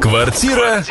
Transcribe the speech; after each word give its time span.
Квартира 0.00 0.84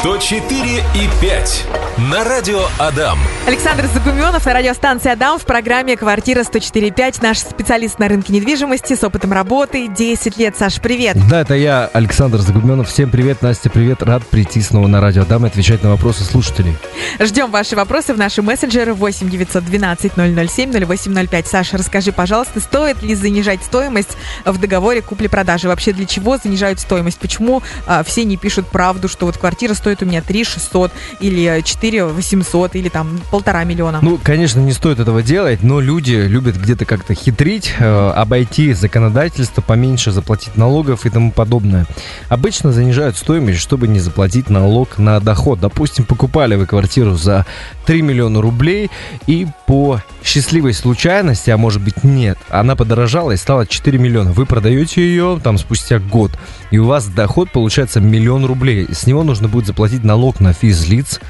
104 0.00 0.78
и 0.94 1.08
5 1.22 1.66
на 2.10 2.22
радио 2.22 2.60
Адам. 2.78 3.18
Александр 3.46 3.86
Загуменов 3.86 4.44
на 4.44 4.52
радиостанции 4.52 5.10
Адам 5.10 5.38
в 5.38 5.46
программе 5.46 5.96
«Квартира 5.96 6.40
104.5». 6.40 7.18
Наш 7.22 7.38
специалист 7.38 7.98
на 7.98 8.08
рынке 8.08 8.32
недвижимости 8.34 8.94
с 8.94 9.04
опытом 9.04 9.32
работы. 9.32 9.88
10 9.88 10.36
лет. 10.36 10.56
Саш, 10.56 10.80
привет. 10.80 11.16
Да, 11.30 11.40
это 11.40 11.54
я, 11.54 11.88
Александр 11.92 12.38
Загуменов. 12.38 12.88
Всем 12.88 13.10
привет, 13.10 13.40
Настя, 13.40 13.70
привет. 13.70 14.02
Рад 14.02 14.26
прийти 14.26 14.60
снова 14.60 14.86
на 14.86 15.00
радио 15.00 15.22
Адам 15.22 15.46
и 15.46 15.48
отвечать 15.48 15.82
на 15.82 15.90
вопросы 15.90 16.24
слушателей. 16.24 16.76
Ждем 17.20 17.50
ваши 17.50 17.74
вопросы 17.74 18.12
в 18.12 18.18
наши 18.18 18.42
мессенджеры 18.42 18.92
8 18.92 19.30
912 19.30 20.12
007 20.14 20.86
0805. 20.86 21.46
Саша, 21.46 21.78
расскажи, 21.78 22.12
пожалуйста, 22.12 22.60
стоит 22.60 23.02
ли 23.02 23.14
занижать 23.14 23.62
стоимость 23.64 24.16
в 24.44 24.58
договоре 24.58 25.00
купли-продажи? 25.00 25.68
Вообще 25.68 25.92
для 25.92 26.06
чего 26.06 26.36
занижают 26.36 26.80
стоимость? 26.80 27.18
Почему 27.18 27.62
а, 27.86 27.93
все 28.02 28.24
не 28.24 28.36
пишут 28.36 28.66
правду, 28.66 29.08
что 29.08 29.26
вот 29.26 29.38
квартира 29.38 29.74
стоит 29.74 30.02
у 30.02 30.06
меня 30.06 30.22
3 30.22 30.44
600 30.44 30.92
или 31.20 31.62
4 31.62 32.06
800 32.06 32.76
или 32.76 32.88
там 32.88 33.20
полтора 33.30 33.64
миллиона? 33.64 34.00
Ну, 34.02 34.18
конечно, 34.22 34.60
не 34.60 34.72
стоит 34.72 34.98
этого 35.00 35.22
делать, 35.22 35.62
но 35.62 35.80
люди 35.80 36.14
любят 36.14 36.56
где-то 36.56 36.84
как-то 36.84 37.14
хитрить, 37.14 37.74
э, 37.78 38.10
обойти 38.10 38.72
законодательство, 38.72 39.62
поменьше 39.62 40.10
заплатить 40.10 40.56
налогов 40.56 41.06
и 41.06 41.10
тому 41.10 41.30
подобное. 41.30 41.86
Обычно 42.28 42.72
занижают 42.72 43.16
стоимость, 43.16 43.60
чтобы 43.60 43.88
не 43.88 44.00
заплатить 44.00 44.50
налог 44.50 44.98
на 44.98 45.20
доход. 45.20 45.60
Допустим, 45.60 46.04
покупали 46.04 46.56
вы 46.56 46.66
квартиру 46.66 47.16
за 47.16 47.46
3 47.86 48.02
миллиона 48.02 48.40
рублей 48.40 48.90
и 49.26 49.46
по 49.66 50.00
счастливой 50.22 50.72
случайности, 50.72 51.50
а 51.50 51.56
может 51.56 51.82
быть 51.82 52.02
нет, 52.02 52.38
она 52.48 52.76
подорожала 52.76 53.32
и 53.32 53.36
стала 53.36 53.66
4 53.66 53.98
миллиона. 53.98 54.32
Вы 54.32 54.46
продаете 54.46 55.02
ее 55.02 55.38
там 55.42 55.58
спустя 55.58 55.98
год, 55.98 56.32
и 56.70 56.78
у 56.78 56.86
вас 56.86 57.06
доход 57.06 57.50
получается 57.50 57.83
миллион 58.00 58.44
рублей. 58.44 58.86
С 58.92 59.06
него 59.06 59.22
нужно 59.22 59.48
будет 59.48 59.66
заплатить 59.66 60.04
налог 60.04 60.40
на 60.40 60.52
физлиц, 60.52 61.20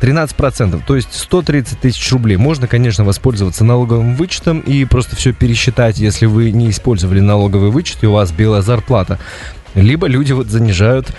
13%, 0.00 0.82
то 0.86 0.96
есть 0.96 1.08
130 1.12 1.80
тысяч 1.80 2.12
рублей. 2.12 2.36
Можно, 2.36 2.66
конечно, 2.66 3.04
воспользоваться 3.04 3.64
налоговым 3.64 4.16
вычетом 4.16 4.60
и 4.60 4.84
просто 4.84 5.16
все 5.16 5.32
пересчитать, 5.32 5.98
если 5.98 6.26
вы 6.26 6.50
не 6.50 6.70
использовали 6.70 7.20
налоговый 7.20 7.70
вычет 7.70 8.02
и 8.02 8.06
у 8.06 8.12
вас 8.12 8.32
белая 8.32 8.62
зарплата. 8.62 9.18
Либо 9.74 10.06
люди 10.06 10.32
вот 10.32 10.48
занижают 10.48 11.14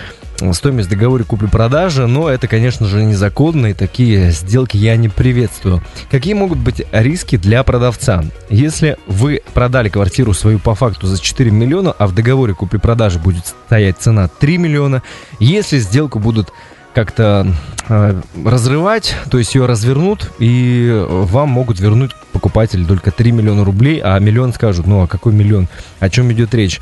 стоимость 0.53 0.89
договора 0.89 1.23
купли-продажи, 1.23 2.07
но 2.07 2.29
это, 2.29 2.47
конечно 2.47 2.85
же, 2.85 3.03
незаконно, 3.03 3.67
и 3.67 3.73
такие 3.73 4.31
сделки 4.31 4.77
я 4.77 4.95
не 4.97 5.09
приветствую. 5.09 5.81
Какие 6.11 6.33
могут 6.33 6.57
быть 6.57 6.83
риски 6.91 7.37
для 7.37 7.63
продавца? 7.63 8.23
Если 8.49 8.97
вы 9.07 9.41
продали 9.53 9.89
квартиру 9.89 10.33
свою 10.33 10.59
по 10.59 10.75
факту 10.75 11.07
за 11.07 11.19
4 11.19 11.51
миллиона, 11.51 11.91
а 11.97 12.07
в 12.07 12.13
договоре 12.13 12.53
купли-продажи 12.53 13.19
будет 13.19 13.45
стоять 13.47 13.97
цена 13.99 14.27
3 14.27 14.57
миллиона, 14.57 15.03
если 15.39 15.79
сделку 15.79 16.19
будут 16.19 16.51
как-то 16.93 17.45
э, 17.89 18.21
разрывать, 18.45 19.15
то 19.29 19.37
есть 19.37 19.53
ее 19.53 19.65
развернут, 19.65 20.31
и 20.39 21.05
вам 21.07 21.49
могут 21.49 21.79
вернуть 21.79 22.11
покупатель 22.31 22.85
только 22.85 23.11
3 23.11 23.33
миллиона 23.33 23.65
рублей, 23.65 23.99
а 24.01 24.17
миллион 24.19 24.53
скажут, 24.53 24.87
ну 24.87 25.03
а 25.03 25.07
какой 25.07 25.33
миллион, 25.33 25.67
о 25.99 26.09
чем 26.09 26.31
идет 26.31 26.55
речь? 26.55 26.79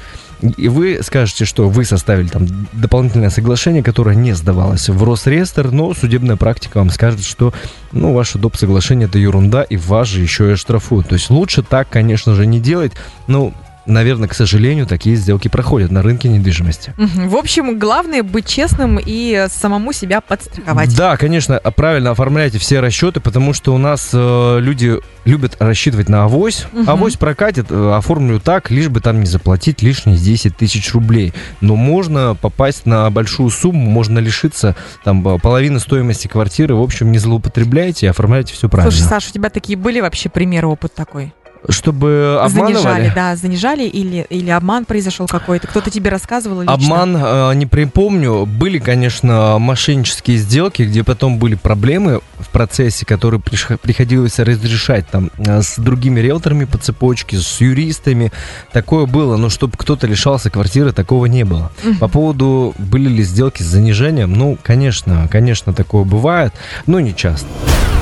И 0.58 0.68
вы 0.68 1.00
скажете, 1.02 1.46
что 1.46 1.70
вы 1.70 1.86
составили 1.86 2.28
там 2.28 2.46
дополнительное 2.74 3.30
соглашение, 3.30 3.82
которое 3.82 4.16
не 4.16 4.34
сдавалось 4.34 4.90
в 4.90 5.04
Росреестр, 5.04 5.72
но 5.72 5.94
судебная 5.94 6.36
практика 6.36 6.80
вам 6.80 6.90
скажет, 6.90 7.24
что 7.24 7.54
ну, 7.94 8.14
ваше 8.14 8.38
доп. 8.40 8.58
соглашение 8.58 9.08
это 9.08 9.18
ерунда, 9.18 9.64
и 9.64 9.78
вас 9.78 10.08
же 10.08 10.22
еще 10.22 10.52
и 10.52 10.56
штрафуют. 10.56 11.08
То 11.08 11.16
есть 11.16 11.30
лучше 11.30 11.64
так, 11.64 11.90
конечно 11.90 12.36
же, 12.36 12.46
не 12.46 12.60
делать. 12.60 12.92
Ну, 13.28 13.54
наверное, 13.86 14.28
к 14.28 14.34
сожалению, 14.34 14.86
такие 14.86 15.16
сделки 15.16 15.48
проходят 15.48 15.92
на 15.92 16.02
рынке 16.02 16.30
недвижимости. 16.30 16.94
В 16.98 17.36
общем, 17.36 17.78
главное 17.80 18.24
быть 18.24 18.48
честным 18.48 19.00
и 19.04 19.48
самому 19.50 19.94
себя 19.94 20.22
подстраховать. 20.22 20.96
Да, 20.96 21.18
конечно, 21.18 21.60
правильно 21.76 22.12
оформляйте 22.12 22.60
все 22.60 22.80
расчеты, 22.80 23.20
потому 23.20 23.54
что 23.54 23.74
у 23.74 23.78
нас 23.78 24.10
э, 24.14 24.60
люди 24.60 25.00
любят 25.26 25.58
рассчитывать 25.60 26.10
на 26.10 26.24
авось. 26.26 26.66
Угу. 26.74 26.90
Авось 26.90 27.16
прокатит, 27.16 27.68
э, 27.70 27.94
оформлю 27.94 28.40
так, 28.40 28.72
лишь 28.72 28.90
бы 28.90 29.02
там 29.02 29.20
не 29.20 29.26
заплатить 29.26 29.82
лишние 29.82 30.18
10 30.18 30.58
тысяч 30.58 30.94
рублей. 30.94 31.34
Но 31.62 31.76
можно 31.76 32.36
попасть 32.36 32.86
на 32.86 33.10
большую 33.10 33.50
сумму, 33.50 33.90
можно 33.90 34.20
лишиться 34.20 34.76
там 35.04 35.40
половины 35.40 35.80
стоимости 35.80 36.28
квартиры. 36.28 36.76
В 36.76 36.82
общем, 36.82 37.12
не 37.12 37.18
злоупотребляйте 37.18 38.06
и 38.06 38.10
оформляйте 38.10 38.54
все 38.54 38.70
правильно. 38.70 38.92
Слушай, 38.92 39.08
Саша, 39.08 39.30
у 39.30 39.34
тебя 39.34 39.50
такие 39.50 39.78
были 39.78 40.00
вообще 40.00 40.30
примеры, 40.30 40.68
опыт 40.68 40.94
такой? 40.94 41.34
Чтобы 41.70 42.40
обманывали? 42.42 42.74
Занижали, 42.74 43.12
да, 43.16 43.36
занижали 43.36 43.84
или, 43.84 44.26
или 44.30 44.50
обман 44.50 44.86
произошел 44.86 45.28
какой-то? 45.28 45.68
Кто-то 45.68 45.90
тебе 45.90 46.10
рассказывал 46.10 46.62
лично? 46.62 46.74
Обман, 46.74 47.18
э, 47.18 47.54
не 47.56 47.66
припомню. 47.66 48.46
Были, 48.46 48.80
конечно, 48.80 49.58
мошеннические 49.60 50.38
сделки, 50.38 50.84
где 50.84 51.04
потом 51.04 51.38
были 51.38 51.56
проблемы 51.56 52.22
в 52.40 52.50
процессе, 52.50 53.06
которые 53.06 53.40
приходилось 53.42 54.40
разрешать 54.40 55.08
там 55.10 55.32
э, 55.38 55.62
с 55.62 55.78
другими 55.78 56.20
риэлторами 56.20 56.66
по 56.66 56.78
цепочке, 56.78 57.38
с 57.38 57.62
юристами. 57.62 58.32
Такое 58.72 59.06
было, 59.06 59.38
но 59.38 59.50
чтобы 59.50 59.74
кто-то 59.78 60.08
лишался 60.08 60.50
квартиры, 60.50 60.92
такого 60.92 61.26
не 61.26 61.44
было. 61.44 61.72
Угу. 61.84 61.96
По 61.96 62.08
поводу, 62.08 62.74
были 62.78 63.10
ли 63.10 63.24
сделки 63.24 63.64
с 63.64 63.66
занижением, 63.66 64.34
ну, 64.34 64.58
конечно, 64.62 65.28
конечно, 65.32 65.74
такое 65.74 66.04
бывает, 66.04 66.54
но 66.86 67.00
не 67.00 67.16
часто. 67.16 67.48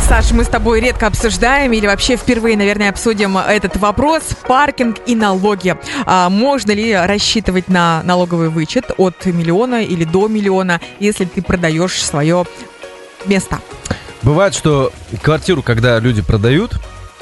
Саш, 0.07 0.31
мы 0.31 0.43
с 0.43 0.47
тобой 0.47 0.81
редко 0.81 1.07
обсуждаем 1.07 1.71
или 1.71 1.87
вообще 1.87 2.17
впервые, 2.17 2.57
наверное, 2.57 2.89
обсудим 2.89 3.37
этот 3.51 3.77
вопрос. 3.77 4.23
Паркинг 4.47 4.97
и 5.05 5.15
налоги. 5.15 5.75
А 6.05 6.29
можно 6.29 6.71
ли 6.71 6.93
рассчитывать 6.93 7.67
на 7.67 8.01
налоговый 8.03 8.49
вычет 8.49 8.91
от 8.97 9.25
миллиона 9.25 9.83
или 9.83 10.03
до 10.03 10.27
миллиона, 10.27 10.79
если 10.99 11.25
ты 11.25 11.41
продаешь 11.41 12.03
свое 12.03 12.45
место? 13.25 13.59
Бывает, 14.21 14.53
что 14.53 14.91
квартиру, 15.21 15.63
когда 15.63 15.99
люди 15.99 16.21
продают, 16.21 16.79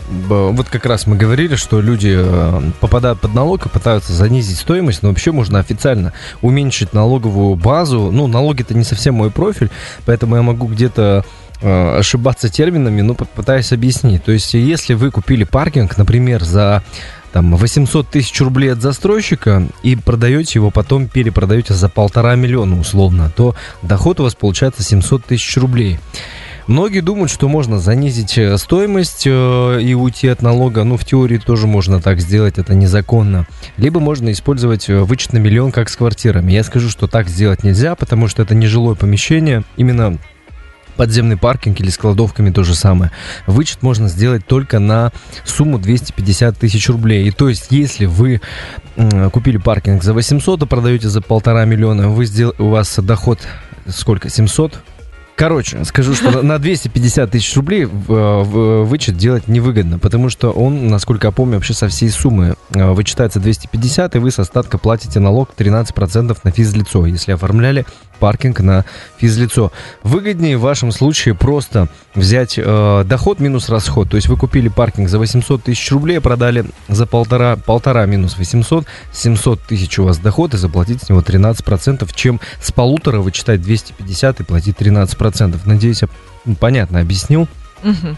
вот 0.10 0.68
как 0.70 0.86
раз 0.86 1.06
мы 1.08 1.16
говорили, 1.16 1.56
что 1.56 1.82
люди 1.82 2.16
э, 2.18 2.62
попадают 2.80 3.22
под 3.22 3.34
налог 3.36 3.66
и 3.66 3.70
пытаются 3.70 4.12
занизить 4.12 4.58
стоимость, 4.58 5.04
но 5.04 5.10
вообще 5.10 5.32
можно 5.32 5.60
официально 5.60 6.14
уменьшить 6.42 6.94
налоговую 6.94 7.56
базу. 7.56 8.10
Ну, 8.12 8.26
налоги 8.28 8.62
это 8.62 8.74
не 8.74 8.84
совсем 8.84 9.16
мой 9.16 9.30
профиль, 9.30 9.70
поэтому 10.06 10.36
я 10.36 10.42
могу 10.42 10.68
где-то 10.68 11.26
ошибаться 11.62 12.50
терминами, 12.50 13.02
но 13.02 13.16
попытаюсь 13.16 13.72
объяснить. 13.72 14.24
То 14.24 14.32
есть, 14.32 14.54
если 14.54 14.94
вы 14.94 15.12
купили 15.12 15.44
паркинг, 15.44 15.98
например, 15.98 16.44
за 16.44 16.84
там 17.32 17.56
800 17.56 18.08
тысяч 18.08 18.40
рублей 18.42 18.74
от 18.74 18.82
застройщика 18.82 19.68
и 19.84 19.96
продаете 19.96 20.60
его, 20.60 20.72
потом 20.72 21.08
перепродаете 21.08 21.74
за 21.74 21.90
полтора 21.90 22.36
миллиона 22.36 22.80
условно, 22.80 23.32
то 23.36 23.56
доход 23.82 24.20
у 24.20 24.24
вас 24.24 24.36
получается 24.36 24.84
700 24.84 25.26
тысяч 25.26 25.58
рублей. 25.58 26.00
Многие 26.68 27.00
думают, 27.00 27.32
что 27.32 27.48
можно 27.48 27.80
занизить 27.80 28.38
э, 28.38 28.56
стоимость 28.60 29.24
э, 29.26 29.82
и 29.82 29.96
уйти 29.96 30.28
от 30.28 30.44
налога. 30.44 30.84
Ну, 30.84 30.98
в 30.98 31.04
теории 31.04 31.40
тоже 31.40 31.66
можно 31.66 32.00
так 32.00 32.20
сделать, 32.20 32.60
это 32.60 32.76
незаконно. 32.76 33.48
Либо 33.78 34.00
можно 34.00 34.32
использовать 34.32 34.88
э, 34.88 35.00
вычет 35.00 35.34
на 35.34 35.40
миллион, 35.40 35.72
как 35.72 35.90
с 35.90 35.96
квартирами. 35.96 36.52
Я 36.52 36.64
скажу, 36.64 36.90
что 36.90 37.08
так 37.08 37.28
сделать 37.28 37.64
нельзя, 37.64 37.96
потому 37.96 38.28
что 38.28 38.44
это 38.44 38.54
нежилое 38.54 38.94
помещение. 38.94 39.64
Именно 39.78 40.20
подземный 41.00 41.38
паркинг 41.38 41.80
или 41.80 41.90
с 41.90 41.98
кладовками 41.98 42.52
то 42.52 42.66
же 42.66 42.76
самое. 42.76 43.10
Вычет 43.48 43.84
можно 43.84 44.10
сделать 44.10 44.46
только 44.46 44.80
на 44.80 45.14
сумму 45.46 45.80
250 45.80 46.58
тысяч 46.58 46.90
рублей. 46.90 47.26
И 47.26 47.32
то 47.32 47.48
есть, 47.48 47.68
если 47.70 48.06
вы 48.06 48.42
купили 49.32 49.56
паркинг 49.56 50.04
за 50.04 50.14
800, 50.14 50.64
а 50.64 50.66
продаете 50.66 51.08
за 51.08 51.22
полтора 51.22 51.64
миллиона, 51.64 52.10
вы 52.10 52.26
сдел... 52.26 52.54
у 52.60 52.68
вас 52.68 53.00
доход 53.00 53.40
сколько? 53.88 54.28
700? 54.30 54.82
Короче, 55.38 55.86
скажу, 55.86 56.16
что 56.16 56.42
на 56.42 56.60
250 56.60 57.32
тысяч 57.32 57.56
рублей 57.56 57.86
вычет 57.86 59.16
делать 59.16 59.48
невыгодно, 59.48 60.00
потому 60.00 60.28
что 60.28 60.52
он, 60.52 60.90
насколько 60.90 61.28
я 61.28 61.32
помню, 61.32 61.56
вообще 61.56 61.74
со 61.74 61.88
всей 61.88 62.10
суммы 62.10 62.56
э, 62.74 62.92
вычитается 62.92 63.40
250, 63.40 64.18
и 64.18 64.20
вы 64.20 64.32
с 64.32 64.40
остатка 64.40 64.78
платите 64.78 65.22
налог 65.22 65.52
13% 65.58 66.38
на 66.44 66.52
физлицо, 66.52 67.06
если 67.06 67.32
оформляли 67.32 67.86
паркинг 68.20 68.60
на 68.60 68.86
физлицо. 69.18 69.72
Выгоднее 70.04 70.58
в 70.58 70.62
вашем 70.62 70.92
случае 70.92 71.36
просто 71.36 71.88
взять 72.16 72.56
э, 72.58 73.04
доход 73.06 73.40
минус 73.40 73.70
расход. 73.70 74.10
То 74.10 74.18
есть 74.18 74.28
вы 74.28 74.38
купили 74.38 74.68
паркинг 74.68 75.10
за 75.10 75.20
800 75.20 75.64
тысяч 75.64 75.92
рублей, 75.92 76.20
продали 76.20 76.66
за 76.88 77.06
полтора, 77.06 77.56
полтора 77.56 78.06
минус 78.06 78.38
800, 78.38 78.86
700 79.14 79.62
тысяч 79.62 80.00
у 80.00 80.04
вас 80.04 80.20
доход 80.20 80.54
и 80.54 80.58
заплатить 80.58 81.04
с 81.04 81.10
него 81.10 81.22
13%, 81.22 82.10
чем 82.14 82.40
с 82.62 82.72
полутора 82.72 83.20
вычитать 83.20 83.62
250 83.62 84.42
и 84.42 84.44
платить 84.44 84.76
13%. 84.78 85.60
Надеюсь, 85.66 86.02
я 86.02 86.56
понятно 86.60 87.00
объяснил. 87.00 87.48
Угу. 87.84 88.18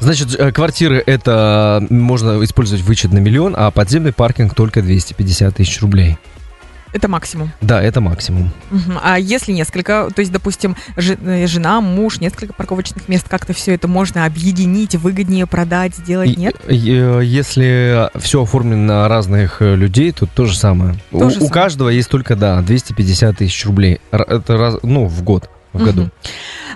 Значит, 0.00 0.38
э, 0.38 0.52
квартиры 0.52 1.02
это 1.04 1.84
можно 1.88 2.42
использовать 2.44 2.82
вычет 2.84 3.12
на 3.12 3.18
миллион, 3.18 3.54
а 3.56 3.70
подземный 3.70 4.12
паркинг 4.12 4.54
только 4.54 4.82
250 4.82 5.56
тысяч 5.56 5.80
рублей. 5.80 6.18
Это 6.94 7.08
максимум. 7.08 7.50
Да, 7.60 7.82
это 7.82 8.00
максимум. 8.00 8.52
Мгм. 8.70 8.98
А 9.02 9.18
если 9.18 9.50
несколько, 9.50 10.08
то 10.14 10.20
есть, 10.20 10.30
допустим, 10.30 10.76
э, 10.96 11.46
жена, 11.48 11.80
муж, 11.80 12.20
несколько 12.20 12.52
парковочных 12.54 13.08
мест, 13.08 13.28
как-то 13.28 13.52
все 13.52 13.74
это 13.74 13.88
можно 13.88 14.24
объединить, 14.26 14.94
выгоднее 14.94 15.46
продать, 15.48 15.96
сделать, 15.96 16.36
нет? 16.36 16.54
э, 16.68 16.72
Если 16.72 18.08
все 18.20 18.42
оформлено 18.44 18.84
на 18.86 19.08
разных 19.08 19.60
э, 19.60 19.74
людей, 19.74 20.12
то 20.12 20.26
то 20.26 20.46
же 20.46 20.56
самое. 20.56 20.94
То 21.10 21.18
у, 21.18 21.20
же 21.22 21.26
у 21.26 21.32
самое. 21.32 21.50
каждого 21.50 21.88
есть 21.88 22.08
только, 22.08 22.36
да, 22.36 22.62
250 22.62 23.38
тысяч 23.38 23.66
рублей. 23.66 24.00
Это 24.12 24.56
раз, 24.56 24.76
ну, 24.84 25.06
в 25.06 25.22
год. 25.22 25.50
В 25.72 25.82
году. 25.84 26.10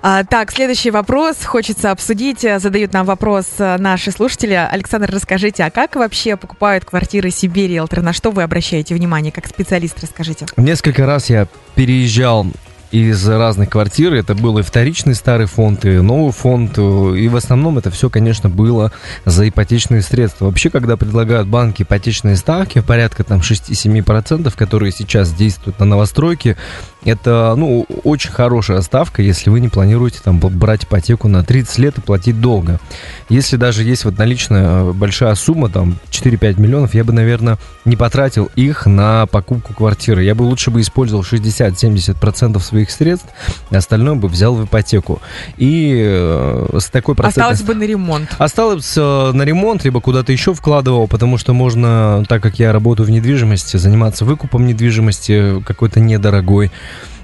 А, 0.02 0.24
так, 0.24 0.50
следующий 0.52 0.90
вопрос 0.90 1.44
хочется 1.44 1.90
обсудить. 1.90 2.44
Э, 2.44 2.58
Задают 2.58 2.92
нам 2.92 3.06
вопрос 3.06 3.46
э, 3.58 3.76
наши 3.78 4.10
слушатели. 4.10 4.52
Александр, 4.52 5.10
расскажите, 5.12 5.64
а 5.64 5.70
как 5.70 5.96
вообще 5.96 6.36
покупают 6.36 6.84
квартиры 6.84 7.30
себе 7.30 7.66
риэлторы? 7.66 8.02
На 8.02 8.12
что 8.12 8.30
вы 8.30 8.42
обращаете 8.42 8.94
внимание, 8.94 9.32
как 9.32 9.46
специалист, 9.46 9.98
расскажите. 10.00 10.46
Несколько 10.56 11.06
раз 11.06 11.30
я 11.30 11.46
переезжал 11.74 12.46
из 12.90 13.26
разных 13.28 13.70
квартир. 13.70 14.14
Это 14.14 14.34
был 14.34 14.58
и 14.58 14.62
вторичный 14.62 15.14
старый 15.14 15.46
фонд, 15.46 15.84
и 15.84 16.00
новый 16.00 16.32
фонд. 16.32 16.78
И 16.78 17.28
в 17.28 17.36
основном 17.36 17.78
это 17.78 17.90
все, 17.90 18.08
конечно, 18.10 18.48
было 18.48 18.92
за 19.24 19.48
ипотечные 19.48 20.02
средства. 20.02 20.46
Вообще, 20.46 20.70
когда 20.70 20.96
предлагают 20.96 21.48
банки 21.48 21.82
ипотечные 21.82 22.36
ставки, 22.36 22.80
порядка 22.80 23.24
там 23.24 23.40
6-7%, 23.40 24.52
которые 24.56 24.92
сейчас 24.92 25.32
действуют 25.32 25.78
на 25.78 25.86
новостройке, 25.86 26.56
это, 27.04 27.54
ну, 27.56 27.86
очень 28.04 28.30
хорошая 28.30 28.80
ставка, 28.82 29.22
если 29.22 29.50
вы 29.50 29.60
не 29.60 29.68
планируете 29.68 30.20
там 30.22 30.38
брать 30.38 30.84
ипотеку 30.84 31.28
на 31.28 31.44
30 31.44 31.78
лет 31.78 31.98
и 31.98 32.00
платить 32.00 32.40
долго. 32.40 32.80
Если 33.28 33.56
даже 33.56 33.82
есть 33.84 34.04
вот 34.04 34.18
наличная 34.18 34.82
э, 34.82 34.92
большая 34.92 35.34
сумма, 35.34 35.68
там 35.68 35.98
4-5 36.10 36.60
миллионов, 36.60 36.94
я 36.94 37.04
бы, 37.04 37.12
наверное, 37.12 37.58
не 37.84 37.96
потратил 37.96 38.50
их 38.56 38.86
на 38.86 39.26
покупку 39.26 39.74
квартиры. 39.74 40.24
Я 40.24 40.34
бы 40.34 40.42
лучше 40.42 40.70
бы 40.70 40.80
использовал 40.80 41.22
60-70% 41.22 42.60
своих 42.60 42.77
средств, 42.86 43.28
а 43.70 43.76
остальное 43.76 44.14
бы 44.14 44.28
взял 44.28 44.54
в 44.54 44.64
ипотеку. 44.64 45.20
И 45.56 45.94
э, 46.04 46.78
с 46.78 46.90
такой 46.90 47.14
процентной 47.14 47.52
Осталось 47.52 47.62
бы 47.62 47.74
на 47.74 47.84
ремонт. 47.84 48.28
Осталось 48.38 48.94
э, 48.96 49.32
на 49.32 49.42
ремонт, 49.42 49.84
либо 49.84 50.00
куда-то 50.00 50.32
еще 50.32 50.54
вкладывал, 50.54 51.08
потому 51.08 51.38
что 51.38 51.52
можно, 51.52 52.24
так 52.28 52.42
как 52.42 52.58
я 52.58 52.72
работаю 52.72 53.06
в 53.06 53.10
недвижимости, 53.10 53.76
заниматься 53.76 54.24
выкупом 54.24 54.66
недвижимости 54.66 55.62
какой-то 55.62 56.00
недорогой. 56.00 56.70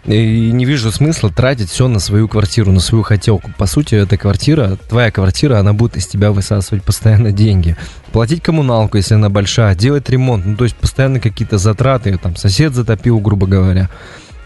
И 0.06 0.52
не 0.52 0.66
вижу 0.66 0.92
смысла 0.92 1.30
тратить 1.30 1.70
все 1.70 1.88
на 1.88 1.98
свою 1.98 2.28
квартиру, 2.28 2.72
на 2.72 2.80
свою 2.80 3.02
хотелку. 3.02 3.50
По 3.56 3.66
сути, 3.66 3.94
эта 3.94 4.18
квартира, 4.18 4.76
твоя 4.88 5.10
квартира, 5.10 5.58
она 5.58 5.72
будет 5.72 5.96
из 5.96 6.06
тебя 6.06 6.30
высасывать 6.30 6.84
постоянно 6.84 7.32
деньги. 7.32 7.76
Платить 8.12 8.42
коммуналку, 8.42 8.98
если 8.98 9.14
она 9.14 9.30
большая, 9.30 9.74
делать 9.74 10.08
ремонт, 10.10 10.44
ну 10.44 10.56
то 10.56 10.64
есть 10.64 10.76
постоянно 10.76 11.20
какие-то 11.20 11.56
затраты, 11.56 12.18
там 12.22 12.36
сосед 12.36 12.74
затопил, 12.74 13.18
грубо 13.18 13.46
говоря. 13.46 13.88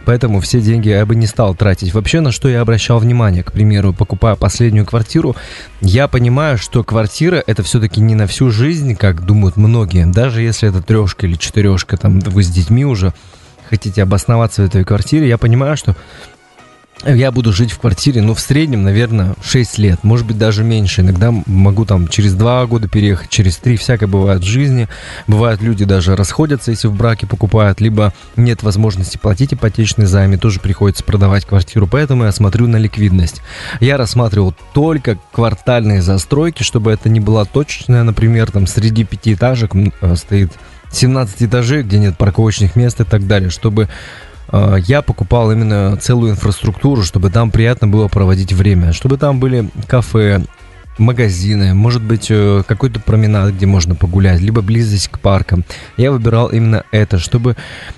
Поэтому 0.08 0.40
все 0.40 0.62
деньги 0.62 0.88
я 0.88 1.04
бы 1.04 1.14
не 1.14 1.26
стал 1.26 1.54
тратить. 1.54 1.92
Вообще, 1.92 2.20
на 2.20 2.32
что 2.32 2.48
я 2.48 2.62
обращал 2.62 2.98
внимание, 2.98 3.42
к 3.42 3.52
примеру, 3.52 3.92
покупая 3.92 4.36
последнюю 4.36 4.86
квартиру, 4.86 5.36
я 5.82 6.08
понимаю, 6.08 6.56
что 6.56 6.82
квартира 6.82 7.44
это 7.46 7.62
все-таки 7.62 8.00
не 8.00 8.14
на 8.14 8.26
всю 8.26 8.50
жизнь, 8.50 8.96
как 8.96 9.26
думают 9.26 9.58
многие. 9.58 10.06
Даже 10.06 10.40
если 10.40 10.70
это 10.70 10.80
трешка 10.80 11.26
или 11.26 11.34
четырешка, 11.34 11.98
там 11.98 12.20
вы 12.20 12.42
с 12.42 12.48
детьми 12.48 12.86
уже 12.86 13.12
хотите 13.68 14.02
обосноваться 14.02 14.62
в 14.62 14.64
этой 14.64 14.82
квартире, 14.82 15.28
я 15.28 15.36
понимаю, 15.36 15.76
что 15.76 15.94
я 17.04 17.30
буду 17.30 17.52
жить 17.52 17.70
в 17.70 17.78
квартире, 17.78 18.22
ну, 18.22 18.34
в 18.34 18.40
среднем, 18.40 18.82
наверное, 18.82 19.34
6 19.42 19.78
лет, 19.78 20.02
может 20.02 20.26
быть, 20.26 20.36
даже 20.36 20.64
меньше. 20.64 21.02
Иногда 21.02 21.32
могу 21.46 21.84
там 21.84 22.08
через 22.08 22.34
2 22.34 22.66
года 22.66 22.88
переехать, 22.88 23.30
через 23.30 23.56
3, 23.58 23.76
всякое 23.76 24.06
бывает 24.08 24.42
в 24.42 24.46
жизни. 24.46 24.88
Бывают 25.26 25.62
люди 25.62 25.84
даже 25.84 26.16
расходятся, 26.16 26.72
если 26.72 26.88
в 26.88 26.94
браке 26.94 27.26
покупают, 27.26 27.80
либо 27.80 28.12
нет 28.36 28.62
возможности 28.62 29.16
платить 29.16 29.54
ипотечный 29.54 30.06
займ, 30.06 30.32
и 30.32 30.36
тоже 30.36 30.58
приходится 30.58 31.04
продавать 31.04 31.44
квартиру. 31.44 31.86
Поэтому 31.86 32.24
я 32.24 32.32
смотрю 32.32 32.66
на 32.66 32.76
ликвидность. 32.76 33.42
Я 33.80 33.96
рассматривал 33.96 34.54
только 34.74 35.18
квартальные 35.32 36.02
застройки, 36.02 36.64
чтобы 36.64 36.90
это 36.90 37.08
не 37.08 37.20
была 37.20 37.44
точечная, 37.44 38.02
например, 38.02 38.50
там 38.50 38.66
среди 38.66 39.04
пятиэтажек 39.04 39.72
э, 39.74 40.16
стоит 40.16 40.52
17 40.90 41.44
этажей, 41.44 41.82
где 41.82 41.98
нет 41.98 42.16
парковочных 42.18 42.76
мест 42.76 43.00
и 43.00 43.04
так 43.04 43.26
далее, 43.26 43.50
чтобы 43.50 43.88
я 44.86 45.02
покупал 45.02 45.52
именно 45.52 45.96
целую 45.96 46.32
инфраструктуру, 46.32 47.02
чтобы 47.02 47.30
там 47.30 47.50
приятно 47.50 47.86
было 47.86 48.08
проводить 48.08 48.52
время, 48.52 48.92
чтобы 48.92 49.18
там 49.18 49.40
были 49.40 49.68
кафе, 49.86 50.42
магазины, 50.98 51.74
может 51.74 52.02
быть 52.02 52.26
э, 52.30 52.62
какой-то 52.66 53.00
променад, 53.00 53.54
где 53.54 53.66
можно 53.66 53.94
погулять, 53.94 54.40
либо 54.40 54.62
близость 54.62 55.08
к 55.08 55.20
паркам. 55.20 55.64
Я 55.96 56.12
выбирал 56.12 56.48
именно 56.48 56.84
это, 56.90 57.18
чтобы 57.18 57.56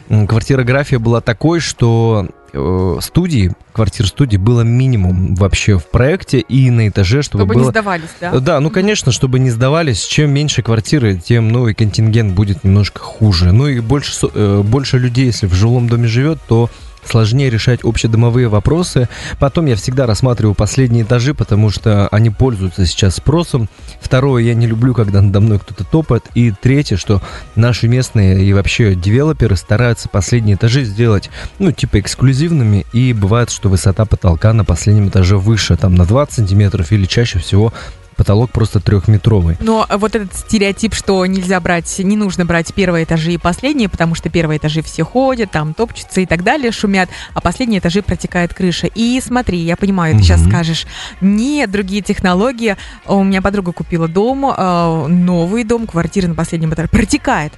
квартирография 0.08 0.98
была 0.98 1.20
такой, 1.20 1.60
что 1.60 2.28
э, 2.52 2.98
студии, 3.00 3.52
квартир 3.72 4.06
студии 4.06 4.36
было 4.36 4.62
минимум 4.62 5.34
вообще 5.34 5.78
в 5.78 5.86
проекте 5.86 6.40
и 6.40 6.70
на 6.70 6.88
этаже, 6.88 7.22
чтобы, 7.22 7.44
Чтобы 7.44 7.54
было... 7.54 7.64
не 7.64 7.70
сдавались, 7.70 8.10
да? 8.20 8.38
Да, 8.40 8.60
ну 8.60 8.70
конечно, 8.70 9.12
чтобы 9.12 9.38
не 9.38 9.50
сдавались, 9.50 10.04
чем 10.04 10.30
меньше 10.30 10.62
квартиры, 10.62 11.16
тем 11.16 11.48
ну 11.48 11.68
и 11.68 11.74
контингент 11.74 12.34
будет 12.34 12.64
немножко 12.64 13.00
хуже. 13.00 13.52
Ну 13.52 13.68
и 13.68 13.80
больше, 13.80 14.12
э, 14.34 14.62
больше 14.64 14.98
людей, 14.98 15.26
если 15.26 15.46
в 15.46 15.54
жилом 15.54 15.88
доме 15.88 16.08
живет, 16.08 16.38
то 16.48 16.70
сложнее 17.04 17.50
решать 17.50 17.80
общедомовые 17.82 18.48
вопросы. 18.48 19.08
Потом 19.38 19.66
я 19.66 19.76
всегда 19.76 20.06
рассматриваю 20.06 20.54
последние 20.54 21.04
этажи, 21.04 21.34
потому 21.34 21.70
что 21.70 22.08
они 22.08 22.30
пользуются 22.30 22.86
сейчас 22.86 23.16
спросом. 23.16 23.68
Второе, 24.00 24.42
я 24.42 24.54
не 24.54 24.66
люблю, 24.66 24.94
когда 24.94 25.20
надо 25.20 25.40
мной 25.40 25.58
кто-то 25.58 25.84
топает. 25.84 26.24
И 26.34 26.52
третье, 26.52 26.96
что 26.96 27.22
наши 27.56 27.88
местные 27.88 28.44
и 28.44 28.52
вообще 28.52 28.94
девелоперы 28.94 29.56
стараются 29.56 30.08
последние 30.08 30.56
этажи 30.56 30.84
сделать, 30.84 31.30
ну, 31.58 31.72
типа 31.72 32.00
эксклюзивными. 32.00 32.86
И 32.92 33.12
бывает, 33.12 33.50
что 33.50 33.68
высота 33.68 34.04
потолка 34.04 34.52
на 34.52 34.64
последнем 34.64 35.08
этаже 35.08 35.36
выше, 35.36 35.76
там 35.76 35.94
на 35.94 36.04
20 36.04 36.34
сантиметров 36.34 36.92
или 36.92 37.06
чаще 37.06 37.38
всего 37.38 37.72
потолок 38.20 38.50
просто 38.50 38.80
трехметровый. 38.80 39.56
Но 39.60 39.86
вот 39.88 40.14
этот 40.14 40.36
стереотип, 40.36 40.92
что 40.92 41.24
нельзя 41.24 41.58
брать, 41.58 41.98
не 42.00 42.18
нужно 42.18 42.44
брать 42.44 42.74
первые 42.74 43.04
этажи 43.04 43.32
и 43.32 43.38
последние, 43.38 43.88
потому 43.88 44.14
что 44.14 44.28
первые 44.28 44.58
этажи 44.58 44.82
все 44.82 45.04
ходят, 45.06 45.50
там 45.50 45.72
топчутся 45.72 46.20
и 46.20 46.26
так 46.26 46.44
далее, 46.44 46.70
шумят, 46.70 47.08
а 47.32 47.40
последние 47.40 47.78
этажи 47.78 48.02
протекает 48.02 48.52
крыша. 48.52 48.88
И 48.88 49.18
смотри, 49.24 49.56
я 49.60 49.74
понимаю, 49.74 50.18
ты 50.18 50.22
сейчас 50.22 50.44
скажешь, 50.44 50.86
нет, 51.22 51.70
другие 51.70 52.02
технологии. 52.02 52.76
У 53.06 53.24
меня 53.24 53.40
подруга 53.40 53.72
купила 53.72 54.06
дом, 54.06 54.44
э, 54.54 55.06
новый 55.06 55.64
дом, 55.64 55.86
квартира 55.86 56.28
на 56.28 56.34
последнем 56.34 56.74
этаже, 56.74 56.88
протекает. 56.88 57.54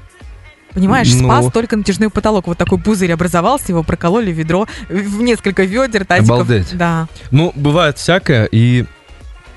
Понимаешь, 0.75 1.13
Ну. 1.13 1.25
спас 1.25 1.53
только 1.53 1.77
натяжной 1.77 2.09
потолок. 2.09 2.47
Вот 2.47 2.57
такой 2.57 2.79
пузырь 2.79 3.13
образовался, 3.13 3.65
его 3.71 3.83
прокололи 3.83 4.31
в 4.31 4.37
ведро, 4.37 4.69
в 4.89 5.23
несколько 5.23 5.65
ведер, 5.65 6.07
тазиков. 6.07 6.31
Обалдеть. 6.31 6.77
Да. 6.77 7.09
Ну, 7.33 7.53
бывает 7.57 7.99
всякое, 7.99 8.45
и 8.45 8.87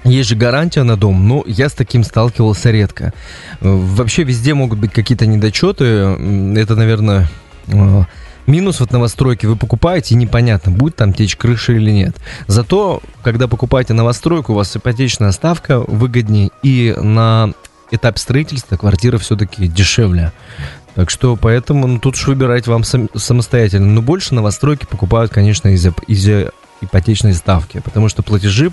есть 0.06 0.30
же 0.30 0.36
гарантия 0.36 0.84
на 0.84 0.98
дом, 0.98 1.28
но 1.28 1.44
я 1.48 1.68
с 1.68 1.74
таким 1.74 2.04
сталкивался 2.04 2.72
редко. 2.72 3.14
Вообще 3.60 4.24
везде 4.24 4.54
могут 4.54 4.80
быть 4.80 4.92
какие-то 4.92 5.26
недочеты. 5.26 5.84
Это, 5.84 6.76
наверное, 6.76 7.28
э, 7.68 8.04
минус 8.48 8.80
вот 8.80 8.92
новостройки. 8.92 9.46
Вы 9.46 9.56
покупаете, 9.56 10.14
и 10.16 10.18
непонятно, 10.18 10.72
будет 10.72 10.96
там 10.96 11.14
течь 11.14 11.36
крыша 11.36 11.74
или 11.74 11.92
нет. 11.92 12.16
Зато, 12.48 13.02
когда 13.24 13.48
покупаете 13.48 13.94
новостройку, 13.94 14.54
у 14.54 14.56
вас 14.56 14.76
ипотечная 14.76 15.32
ставка 15.32 15.80
выгоднее, 15.80 16.50
и 16.64 16.96
на 17.00 17.54
этапе 17.92 18.20
строительства 18.20 18.78
квартира 18.78 19.18
все-таки 19.18 19.68
дешевле. 19.68 20.32
Так 20.96 21.10
что 21.10 21.36
поэтому 21.36 21.88
ну, 21.88 22.00
тут 22.00 22.16
уж 22.16 22.28
выбирать 22.28 22.68
вам 22.68 22.84
сам- 22.84 23.10
самостоятельно. 23.16 23.88
Но 23.88 24.02
больше 24.02 24.34
новостройки 24.34 24.86
покупают, 24.86 25.32
конечно, 25.32 25.70
из-за 25.70 25.94
из-за 26.08 26.52
ипотечной 26.82 27.34
ставки, 27.34 27.80
потому 27.80 28.10
что 28.10 28.24
платежи 28.24 28.72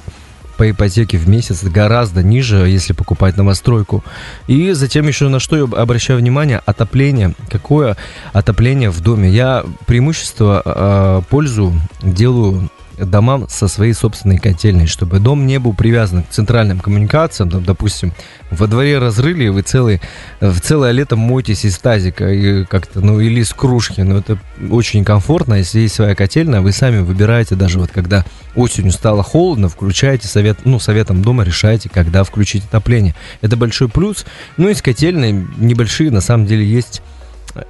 по 0.56 0.70
ипотеке 0.70 1.18
в 1.18 1.28
месяц 1.28 1.62
гораздо 1.64 2.22
ниже, 2.22 2.68
если 2.68 2.92
покупать 2.92 3.36
новостройку. 3.36 4.04
И 4.46 4.72
затем 4.72 5.06
еще 5.06 5.28
на 5.28 5.40
что 5.40 5.56
я 5.56 5.64
обращаю 5.64 6.18
внимание, 6.18 6.60
отопление. 6.64 7.34
Какое 7.50 7.96
отопление 8.32 8.90
в 8.90 9.00
доме? 9.00 9.28
Я 9.30 9.64
преимущество, 9.86 10.62
э, 10.64 11.22
пользу 11.28 11.72
делаю 12.02 12.70
домам 12.98 13.46
со 13.48 13.68
своей 13.68 13.92
собственной 13.92 14.38
котельной, 14.38 14.86
чтобы 14.86 15.18
дом 15.18 15.46
не 15.46 15.58
был 15.58 15.74
привязан 15.74 16.22
к 16.22 16.30
центральным 16.30 16.80
коммуникациям, 16.80 17.50
там, 17.50 17.64
допустим, 17.64 18.12
во 18.50 18.66
дворе 18.66 18.98
разрыли, 18.98 19.44
и 19.44 19.48
вы 19.48 19.62
целый, 19.62 20.00
в 20.40 20.60
целое 20.60 20.92
лето 20.92 21.16
моетесь 21.16 21.64
из 21.64 21.78
тазика 21.78 22.28
и 22.30 22.64
как-то, 22.64 23.00
ну, 23.00 23.20
или 23.20 23.40
из 23.40 23.52
кружки, 23.52 24.00
но 24.00 24.18
это 24.18 24.38
очень 24.70 25.04
комфортно, 25.04 25.54
если 25.54 25.80
есть 25.80 25.94
своя 25.94 26.14
котельная, 26.14 26.60
вы 26.60 26.72
сами 26.72 27.00
выбираете, 27.00 27.54
даже 27.54 27.78
вот 27.78 27.90
когда 27.90 28.24
осенью 28.54 28.92
стало 28.92 29.22
холодно, 29.22 29.68
включаете 29.68 30.28
совет, 30.28 30.58
ну, 30.64 30.78
советом 30.78 31.22
дома 31.22 31.44
решаете, 31.44 31.88
когда 31.88 32.24
включить 32.24 32.64
отопление. 32.64 33.14
Это 33.40 33.56
большой 33.56 33.88
плюс. 33.88 34.24
Ну, 34.56 34.68
и 34.68 34.74
с 34.74 34.82
котельной 34.82 35.32
небольшие, 35.32 36.10
на 36.10 36.20
самом 36.20 36.46
деле, 36.46 36.66
есть 36.66 37.00
э, 37.00 37.11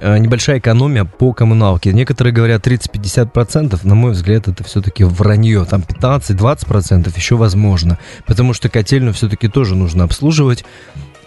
небольшая 0.01 0.59
экономия 0.59 1.03
по 1.03 1.33
коммуналке. 1.33 1.93
Некоторые 1.93 2.33
говорят 2.33 2.65
30-50%, 2.65 3.79
на 3.83 3.95
мой 3.95 4.11
взгляд, 4.11 4.47
это 4.47 4.63
все-таки 4.63 5.03
вранье. 5.03 5.65
Там 5.65 5.81
15-20% 5.81 7.11
еще 7.15 7.35
возможно, 7.35 7.97
потому 8.25 8.53
что 8.53 8.69
котельную 8.69 9.13
все-таки 9.13 9.47
тоже 9.47 9.75
нужно 9.75 10.05
обслуживать. 10.05 10.65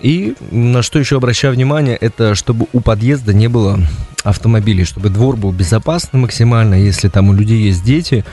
И 0.01 0.35
на 0.51 0.83
что 0.83 0.99
еще 0.99 1.17
обращаю 1.17 1.55
внимание, 1.55 1.97
это 1.97 2.35
чтобы 2.35 2.67
у 2.73 2.81
подъезда 2.81 3.33
не 3.33 3.49
было 3.49 3.79
автомобилей, 4.25 4.85
чтобы 4.85 5.09
двор 5.09 5.37
был 5.37 5.53
безопасный 5.53 6.21
максимально, 6.21 6.75
если 6.75 7.09
там 7.09 7.31
у 7.31 7.33
людей 7.33 7.63
есть 7.63 7.85
дети, 7.85 8.25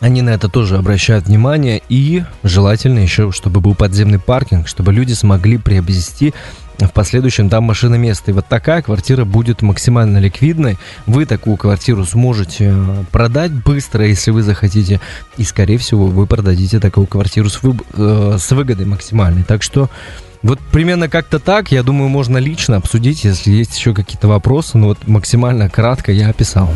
они 0.00 0.22
на 0.22 0.30
это 0.30 0.48
тоже 0.48 0.76
обращают 0.76 1.26
внимание. 1.26 1.82
И 1.88 2.24
желательно 2.42 2.98
еще, 2.98 3.32
чтобы 3.32 3.60
был 3.60 3.74
подземный 3.74 4.18
паркинг, 4.18 4.68
чтобы 4.68 4.92
люди 4.92 5.12
смогли 5.12 5.56
приобрести 5.56 6.34
в 6.78 6.92
последующем 6.92 7.48
там 7.48 7.64
машиноместо. 7.64 8.30
И 8.30 8.34
вот 8.34 8.46
такая 8.46 8.82
квартира 8.82 9.24
будет 9.24 9.62
максимально 9.62 10.18
ликвидной. 10.18 10.78
Вы 11.06 11.26
такую 11.26 11.56
квартиру 11.56 12.04
сможете 12.04 12.74
э, 12.74 13.04
продать 13.10 13.52
быстро, 13.52 14.06
если 14.06 14.30
вы 14.30 14.42
захотите. 14.42 15.00
И, 15.36 15.44
скорее 15.44 15.78
всего, 15.78 16.06
вы 16.06 16.26
продадите 16.26 16.80
такую 16.80 17.06
квартиру 17.06 17.48
с, 17.48 17.62
вы... 17.62 17.76
э, 17.94 18.36
с 18.38 18.50
выгодой 18.52 18.86
максимальной. 18.86 19.42
Так 19.42 19.62
что 19.62 19.88
вот 20.42 20.60
примерно 20.60 21.08
как-то 21.08 21.38
так, 21.38 21.72
я 21.72 21.82
думаю, 21.82 22.08
можно 22.08 22.38
лично 22.38 22.76
обсудить, 22.76 23.24
если 23.24 23.50
есть 23.50 23.76
еще 23.76 23.94
какие-то 23.94 24.28
вопросы. 24.28 24.78
Но 24.78 24.88
вот 24.88 25.08
максимально 25.08 25.70
кратко 25.70 26.12
я 26.12 26.28
описал. 26.28 26.70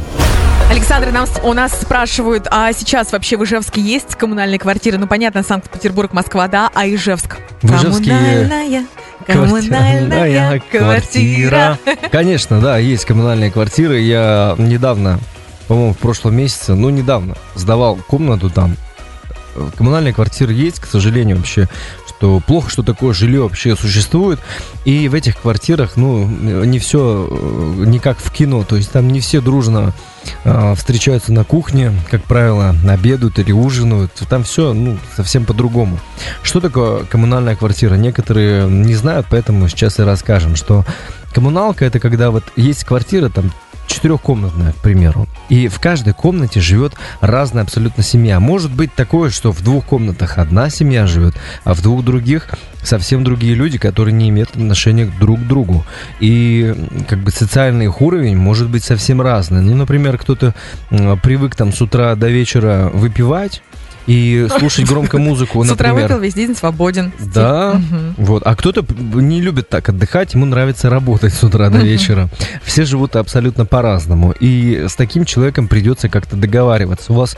Александр, 0.70 1.10
нам, 1.10 1.26
у 1.42 1.52
нас 1.52 1.80
спрашивают, 1.80 2.46
а 2.48 2.72
сейчас 2.72 3.10
вообще 3.10 3.36
в 3.36 3.44
Ижевске 3.44 3.80
есть 3.80 4.14
коммунальные 4.14 4.60
квартиры? 4.60 4.98
Ну, 4.98 5.08
понятно, 5.08 5.42
Санкт-Петербург, 5.42 6.12
Москва, 6.12 6.46
да, 6.46 6.70
а 6.72 6.86
Ижевск? 6.86 7.38
В 7.60 7.74
Ижевске... 7.74 8.10
Коммунальная, 8.10 8.86
коммунальная 9.32 10.60
квартира. 10.70 11.78
Конечно, 12.10 12.60
да, 12.60 12.78
есть 12.78 13.04
коммунальные 13.04 13.50
квартиры. 13.50 14.00
Я 14.00 14.54
недавно, 14.58 15.20
по-моему, 15.68 15.94
в 15.94 15.98
прошлом 15.98 16.36
месяце, 16.36 16.74
ну, 16.74 16.90
недавно 16.90 17.36
сдавал 17.54 17.96
комнату 17.96 18.50
там. 18.50 18.76
Коммунальные 19.76 20.14
квартиры 20.14 20.52
есть, 20.52 20.80
к 20.80 20.86
сожалению, 20.86 21.36
вообще 21.36 21.68
что 22.20 22.38
плохо, 22.40 22.68
что 22.68 22.82
такое 22.82 23.14
жилье 23.14 23.42
вообще 23.42 23.74
существует. 23.74 24.40
И 24.84 25.08
в 25.08 25.14
этих 25.14 25.38
квартирах, 25.38 25.96
ну, 25.96 26.26
не 26.26 26.78
все, 26.78 27.26
э, 27.30 27.84
не 27.86 27.98
как 27.98 28.18
в 28.18 28.30
кино, 28.30 28.62
то 28.62 28.76
есть 28.76 28.90
там 28.90 29.08
не 29.08 29.20
все 29.20 29.40
дружно 29.40 29.94
э, 30.44 30.74
встречаются 30.76 31.32
на 31.32 31.44
кухне, 31.44 31.92
как 32.10 32.22
правило, 32.24 32.76
обедают 32.86 33.38
или 33.38 33.52
ужинают. 33.52 34.12
Там 34.28 34.44
все, 34.44 34.74
ну, 34.74 34.98
совсем 35.16 35.46
по-другому. 35.46 35.98
Что 36.42 36.60
такое 36.60 37.04
коммунальная 37.04 37.56
квартира? 37.56 37.94
Некоторые 37.94 38.68
не 38.68 38.94
знают, 38.94 39.26
поэтому 39.30 39.66
сейчас 39.68 39.98
и 39.98 40.02
расскажем, 40.02 40.56
что 40.56 40.84
коммуналка 41.32 41.86
это 41.86 42.00
когда 42.00 42.30
вот 42.30 42.44
есть 42.54 42.84
квартира, 42.84 43.30
там 43.30 43.50
четырехкомнатная, 44.00 44.72
к 44.72 44.76
примеру. 44.76 45.26
И 45.50 45.68
в 45.68 45.78
каждой 45.78 46.14
комнате 46.14 46.60
живет 46.60 46.94
разная 47.20 47.64
абсолютно 47.64 48.02
семья. 48.02 48.40
Может 48.40 48.72
быть 48.72 48.94
такое, 48.94 49.28
что 49.28 49.52
в 49.52 49.62
двух 49.62 49.84
комнатах 49.84 50.38
одна 50.38 50.70
семья 50.70 51.06
живет, 51.06 51.34
а 51.64 51.74
в 51.74 51.82
двух 51.82 52.02
других 52.02 52.48
совсем 52.82 53.24
другие 53.24 53.54
люди, 53.54 53.76
которые 53.76 54.14
не 54.14 54.30
имеют 54.30 54.50
отношения 54.50 55.12
друг 55.20 55.38
к 55.40 55.46
другу. 55.46 55.84
И 56.18 56.74
как 57.08 57.18
бы 57.18 57.30
социальный 57.30 57.84
их 57.86 58.00
уровень 58.00 58.36
может 58.36 58.70
быть 58.70 58.84
совсем 58.84 59.20
разный. 59.20 59.60
Ну, 59.60 59.74
например, 59.74 60.16
кто-то 60.16 60.54
привык 60.88 61.54
там 61.54 61.74
с 61.74 61.82
утра 61.82 62.14
до 62.14 62.28
вечера 62.28 62.90
выпивать, 62.92 63.62
и 64.06 64.48
слушать 64.58 64.86
громко 64.86 65.18
музыку, 65.18 65.62
например. 65.62 65.68
С 65.68 65.72
утра 65.72 65.94
выпил, 65.94 66.18
весь 66.18 66.34
день 66.34 66.54
свободен. 66.54 67.12
Да, 67.18 67.80
вот. 68.16 68.42
А 68.44 68.56
кто-то 68.56 68.84
не 69.14 69.40
любит 69.40 69.68
так 69.68 69.88
отдыхать, 69.88 70.34
ему 70.34 70.46
нравится 70.46 70.90
работать 70.90 71.34
с 71.34 71.42
утра 71.42 71.70
до 71.70 71.78
вечера. 71.78 72.28
Все 72.64 72.84
живут 72.84 73.16
абсолютно 73.16 73.66
по-разному. 73.66 74.32
И 74.40 74.86
с 74.88 74.94
таким 74.94 75.24
человеком 75.24 75.68
придется 75.68 76.08
как-то 76.08 76.36
договариваться. 76.36 77.12
У 77.12 77.16
вас 77.16 77.36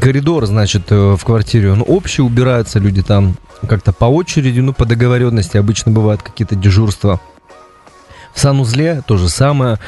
коридор, 0.00 0.46
значит, 0.46 0.84
э, 0.90 1.16
в 1.18 1.24
квартире, 1.24 1.72
он 1.72 1.84
общий, 1.86 2.22
убираются 2.22 2.78
люди 2.78 3.02
там 3.02 3.36
как-то 3.68 3.92
по 3.92 4.06
очереди, 4.06 4.60
ну, 4.60 4.72
по 4.72 4.84
договоренности 4.84 5.56
обычно 5.56 5.92
бывают 5.92 6.22
какие-то 6.22 6.54
дежурства. 6.54 7.20
В 8.34 8.40
санузле 8.40 9.02
то 9.06 9.16
же 9.16 9.28
самое. 9.28 9.78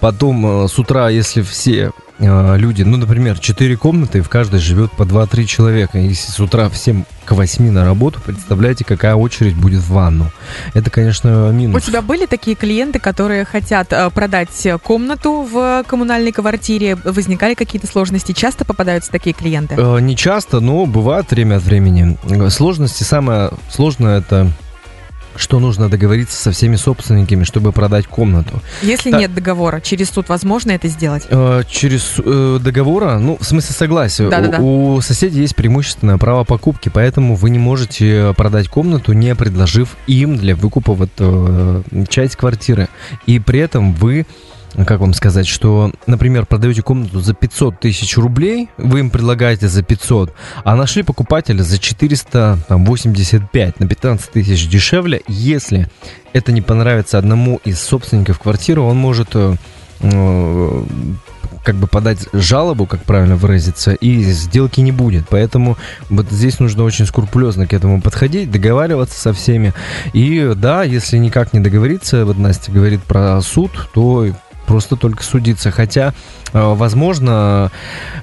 Потом 0.00 0.64
э, 0.64 0.68
с 0.68 0.78
утра, 0.78 1.08
если 1.08 1.42
все 1.42 1.92
люди, 2.18 2.82
ну, 2.82 2.96
например, 2.96 3.38
4 3.38 3.76
комнаты, 3.76 4.22
в 4.22 4.28
каждой 4.28 4.60
живет 4.60 4.92
по 4.92 5.02
2-3 5.02 5.44
человека. 5.44 5.98
Если 5.98 6.30
с 6.30 6.40
утра 6.40 6.68
всем 6.68 7.06
к 7.24 7.32
8 7.32 7.70
на 7.70 7.84
работу, 7.84 8.20
представляете, 8.24 8.84
какая 8.84 9.14
очередь 9.14 9.56
будет 9.56 9.80
в 9.80 9.90
ванну. 9.90 10.30
Это, 10.74 10.90
конечно, 10.90 11.50
минус. 11.50 11.82
У 11.82 11.86
тебя 11.86 12.02
были 12.02 12.26
такие 12.26 12.56
клиенты, 12.56 13.00
которые 13.00 13.44
хотят 13.44 13.92
э, 13.92 14.10
продать 14.10 14.66
комнату 14.82 15.42
в 15.50 15.84
коммунальной 15.86 16.32
квартире? 16.32 16.96
Возникали 17.04 17.54
какие-то 17.54 17.86
сложности? 17.86 18.32
Часто 18.32 18.64
попадаются 18.64 19.10
такие 19.10 19.34
клиенты? 19.34 19.74
Не 19.74 20.16
часто, 20.16 20.60
но 20.60 20.86
бывает 20.86 21.30
время 21.30 21.56
от 21.56 21.64
времени. 21.64 22.16
Сложности 22.50 23.02
самое 23.02 23.50
сложное 23.70 24.20
это 24.20 24.50
что 25.38 25.58
нужно 25.58 25.88
договориться 25.88 26.36
со 26.36 26.52
всеми 26.52 26.76
собственниками, 26.76 27.44
чтобы 27.44 27.72
продать 27.72 28.06
комнату. 28.06 28.62
Если 28.82 29.10
так, 29.10 29.20
нет 29.20 29.34
договора, 29.34 29.80
через 29.80 30.10
суд 30.10 30.28
возможно 30.28 30.72
это 30.72 30.88
сделать? 30.88 31.26
Э, 31.28 31.62
через 31.68 32.14
э, 32.18 32.58
договора, 32.60 33.18
ну, 33.18 33.36
в 33.40 33.44
смысле 33.44 33.74
согласия. 33.74 34.28
Да, 34.28 34.40
да, 34.40 34.48
да. 34.48 34.58
У 34.60 35.00
соседей 35.00 35.40
есть 35.40 35.56
преимущественное 35.56 36.18
право 36.18 36.44
покупки, 36.44 36.88
поэтому 36.88 37.34
вы 37.34 37.50
не 37.50 37.58
можете 37.58 38.34
продать 38.36 38.68
комнату, 38.68 39.12
не 39.12 39.34
предложив 39.34 39.96
им 40.06 40.36
для 40.36 40.54
выкупа 40.56 40.94
вот 40.94 41.10
э, 41.18 41.82
часть 42.08 42.36
квартиры. 42.36 42.88
И 43.26 43.38
при 43.38 43.60
этом 43.60 43.92
вы 43.94 44.26
как 44.86 45.00
вам 45.00 45.14
сказать, 45.14 45.46
что, 45.46 45.92
например, 46.06 46.46
продаете 46.46 46.82
комнату 46.82 47.20
за 47.20 47.34
500 47.34 47.80
тысяч 47.80 48.16
рублей, 48.16 48.68
вы 48.76 49.00
им 49.00 49.10
предлагаете 49.10 49.68
за 49.68 49.82
500, 49.82 50.32
а 50.64 50.76
нашли 50.76 51.02
покупателя 51.02 51.62
за 51.62 51.78
485 51.78 53.80
на 53.80 53.88
15 53.88 54.30
тысяч 54.30 54.68
дешевле. 54.68 55.22
Если 55.28 55.88
это 56.32 56.52
не 56.52 56.62
понравится 56.62 57.18
одному 57.18 57.60
из 57.64 57.80
собственников 57.80 58.38
квартиры, 58.38 58.82
он 58.82 58.96
может 58.96 59.30
э, 59.34 59.56
э, 60.00 60.84
как 61.66 61.74
бы 61.74 61.88
подать 61.88 62.28
жалобу, 62.32 62.86
как 62.86 63.02
правильно 63.02 63.34
выразиться, 63.34 63.92
и 63.92 64.22
сделки 64.22 64.80
не 64.80 64.92
будет. 64.92 65.24
Поэтому 65.28 65.76
вот 66.10 66.30
здесь 66.30 66.60
нужно 66.60 66.84
очень 66.84 67.06
скрупулезно 67.06 67.66
к 67.66 67.72
этому 67.72 68.00
подходить, 68.00 68.52
договариваться 68.52 69.18
со 69.18 69.32
всеми. 69.32 69.74
И 70.12 70.52
да, 70.54 70.84
если 70.84 71.18
никак 71.18 71.52
не 71.52 71.58
договориться, 71.58 72.24
вот 72.24 72.38
Настя 72.38 72.70
говорит 72.70 73.02
про 73.02 73.40
суд, 73.40 73.72
то 73.92 74.28
просто 74.66 74.96
только 74.96 75.22
судиться. 75.22 75.70
Хотя, 75.70 76.12
э, 76.52 76.74
возможно, 76.74 77.70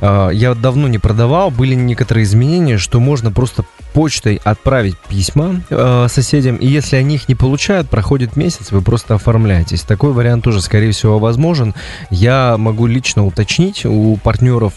э, 0.01 0.29
я 0.33 0.53
давно 0.53 0.87
не 0.87 0.99
продавал, 0.99 1.51
были 1.51 1.73
некоторые 1.73 2.23
изменения, 2.25 2.77
что 2.77 2.99
можно 2.99 3.31
просто 3.31 3.63
почтой 3.93 4.41
отправить 4.43 4.97
письма 5.07 5.61
э, 5.69 6.07
соседям, 6.09 6.55
и 6.57 6.67
если 6.67 6.95
они 6.95 7.15
их 7.15 7.29
не 7.29 7.35
получают, 7.35 7.89
проходит 7.89 8.35
месяц, 8.35 8.71
вы 8.71 8.81
просто 8.81 9.15
оформляетесь. 9.15 9.81
Такой 9.81 10.13
вариант 10.13 10.43
тоже, 10.43 10.61
скорее 10.61 10.91
всего, 10.91 11.19
возможен. 11.19 11.73
Я 12.09 12.55
могу 12.57 12.87
лично 12.87 13.25
уточнить 13.25 13.85
у 13.85 14.17
партнеров 14.17 14.73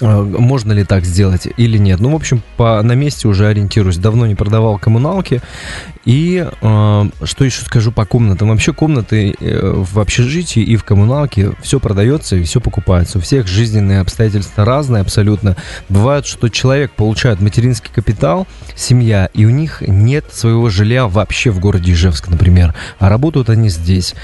можно 0.00 0.72
ли 0.72 0.84
так 0.84 1.04
сделать 1.04 1.48
или 1.56 1.78
нет. 1.78 2.00
Ну, 2.00 2.10
в 2.10 2.16
общем, 2.16 2.42
по, 2.56 2.82
на 2.82 2.92
месте 2.92 3.28
уже 3.28 3.46
ориентируюсь. 3.46 3.96
Давно 3.96 4.26
не 4.26 4.34
продавал 4.34 4.78
коммуналки. 4.78 5.40
И 6.04 6.46
э, 6.60 7.04
что 7.24 7.44
еще 7.44 7.64
скажу 7.64 7.92
по 7.92 8.04
комнатам? 8.04 8.48
Вообще 8.48 8.72
комнаты 8.72 9.34
э, 9.38 9.72
в 9.74 9.98
общежитии 9.98 10.62
и 10.62 10.76
в 10.76 10.84
коммуналке 10.84 11.52
все 11.62 11.80
продается 11.80 12.36
и 12.36 12.42
все 12.42 12.60
покупается. 12.60 13.18
У 13.18 13.20
всех 13.20 13.46
жизненные 13.46 14.00
обстоятельства 14.00 14.64
разные 14.64 15.00
абсолютно. 15.00 15.56
Бывает, 15.88 16.26
что 16.26 16.48
человек 16.48 16.92
получает 16.92 17.40
материнский 17.40 17.90
капитал, 17.92 18.46
семья, 18.74 19.30
и 19.32 19.46
у 19.46 19.50
них 19.50 19.82
нет 19.86 20.26
своего 20.32 20.68
жилья 20.68 21.06
вообще 21.06 21.50
в 21.50 21.58
городе 21.58 21.92
Ижевск, 21.92 22.28
например. 22.28 22.74
А 22.98 23.08
работают 23.08 23.50
они 23.50 23.68
здесь 23.68 24.14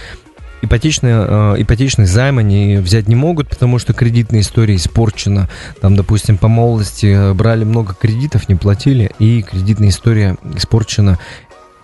ипотечные, 0.62 1.26
э, 1.28 1.54
ипотечный 1.58 2.06
займ 2.06 2.38
они 2.38 2.76
взять 2.76 3.08
не 3.08 3.14
могут, 3.14 3.48
потому 3.48 3.78
что 3.78 3.92
кредитная 3.92 4.40
история 4.40 4.76
испорчена. 4.76 5.48
Там, 5.80 5.96
допустим, 5.96 6.38
по 6.38 6.48
молодости 6.48 7.06
э, 7.06 7.34
брали 7.34 7.64
много 7.64 7.94
кредитов, 7.94 8.48
не 8.48 8.54
платили, 8.54 9.10
и 9.18 9.42
кредитная 9.42 9.90
история 9.90 10.36
испорчена. 10.54 11.18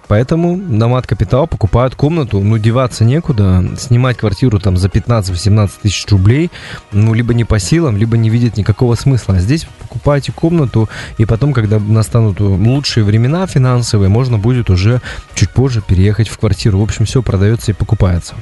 Поэтому 0.08 0.56
на 0.56 0.88
мат-капитал 0.88 1.46
покупают 1.46 1.94
комнату, 1.94 2.40
ну, 2.40 2.58
деваться 2.58 3.04
некуда, 3.04 3.64
снимать 3.78 4.16
квартиру 4.16 4.58
там 4.58 4.76
за 4.76 4.88
15-18 4.88 5.70
тысяч 5.82 6.06
рублей, 6.08 6.50
ну, 6.92 7.12
либо 7.12 7.34
не 7.34 7.44
по 7.44 7.58
силам, 7.58 7.96
либо 7.96 8.16
не 8.16 8.30
видят 8.30 8.56
никакого 8.56 8.94
смысла. 8.94 9.36
А 9.36 9.38
здесь 9.38 9.66
покупаете 9.78 10.32
комнату, 10.32 10.88
и 11.18 11.26
потом, 11.26 11.52
когда 11.52 11.78
настанут 11.78 12.40
лучшие 12.40 13.04
времена 13.04 13.46
финансовые, 13.46 14.08
можно 14.08 14.38
будет 14.38 14.70
уже 14.70 15.00
чуть 15.34 15.50
позже 15.50 15.82
переехать 15.86 16.28
в 16.28 16.38
квартиру. 16.38 16.78
В 16.80 16.82
общем, 16.82 17.04
все 17.04 17.22
продается 17.22 17.72
и 17.72 17.74
покупается. 17.74 18.34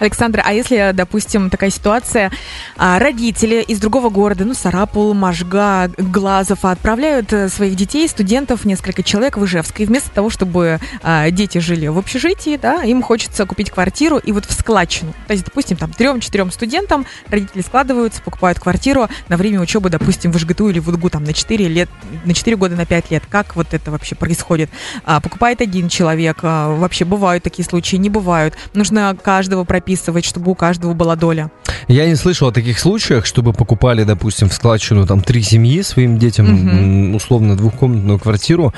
Александр, 0.00 0.42
а 0.44 0.52
если, 0.52 0.92
допустим, 0.94 1.50
такая 1.50 1.70
ситуация, 1.70 2.32
а, 2.76 2.98
родители 2.98 3.62
из 3.62 3.80
другого 3.80 4.08
города, 4.08 4.44
ну, 4.44 4.54
Сарапул, 4.54 5.12
Можга, 5.14 5.88
Глазов, 5.98 6.64
отправляют 6.64 7.32
э, 7.32 7.48
своих 7.48 7.76
детей, 7.76 8.08
студентов, 8.08 8.64
несколько 8.64 9.02
человек 9.02 9.36
в 9.36 9.44
Ижевск, 9.44 9.80
и 9.80 9.84
вместо 9.84 10.10
того, 10.10 10.30
чтобы 10.30 10.69
а, 11.02 11.30
дети 11.30 11.58
жили 11.58 11.86
в 11.88 11.98
общежитии, 11.98 12.58
да, 12.60 12.82
им 12.84 13.02
хочется 13.02 13.46
купить 13.46 13.70
квартиру 13.70 14.18
и 14.18 14.32
вот 14.32 14.44
в 14.44 14.52
складчину. 14.52 15.12
То 15.26 15.32
есть, 15.32 15.44
допустим, 15.44 15.76
там 15.76 15.92
трем-четырем 15.92 16.50
студентам 16.52 17.06
родители 17.28 17.62
складываются, 17.62 18.22
покупают 18.22 18.58
квартиру 18.60 19.08
на 19.28 19.36
время 19.36 19.60
учебы, 19.60 19.90
допустим, 19.90 20.32
в 20.32 20.38
ЖГТУ 20.38 20.68
или 20.68 20.78
в 20.78 20.88
УДГУ 20.88 21.10
там 21.10 21.24
на 21.24 21.32
4 21.32 21.68
лет, 21.68 21.88
на 22.24 22.34
4 22.34 22.56
года, 22.56 22.76
на 22.76 22.86
5 22.86 23.10
лет. 23.10 23.22
Как 23.28 23.56
вот 23.56 23.72
это 23.72 23.90
вообще 23.90 24.14
происходит? 24.14 24.70
А, 25.04 25.20
покупает 25.20 25.60
один 25.60 25.88
человек, 25.88 26.38
а, 26.42 26.74
вообще 26.74 27.04
бывают 27.04 27.42
такие 27.42 27.64
случаи, 27.64 27.96
не 27.96 28.10
бывают. 28.10 28.54
Нужно 28.74 29.16
каждого 29.22 29.64
прописывать, 29.64 30.24
чтобы 30.24 30.50
у 30.50 30.54
каждого 30.54 30.92
была 30.94 31.16
доля. 31.16 31.50
Я 31.88 32.06
не 32.06 32.14
слышал 32.14 32.48
о 32.48 32.52
таких 32.52 32.78
случаях, 32.78 33.26
чтобы 33.26 33.52
покупали, 33.52 34.04
допустим, 34.04 34.48
в 34.48 34.52
складчину 34.52 35.06
там 35.06 35.22
три 35.22 35.42
семьи 35.42 35.82
своим 35.82 36.18
детям, 36.18 36.46
Мгм. 36.46 37.14
условно, 37.14 37.56
двухкомнатную 37.56 38.18
квартиру. 38.18 38.72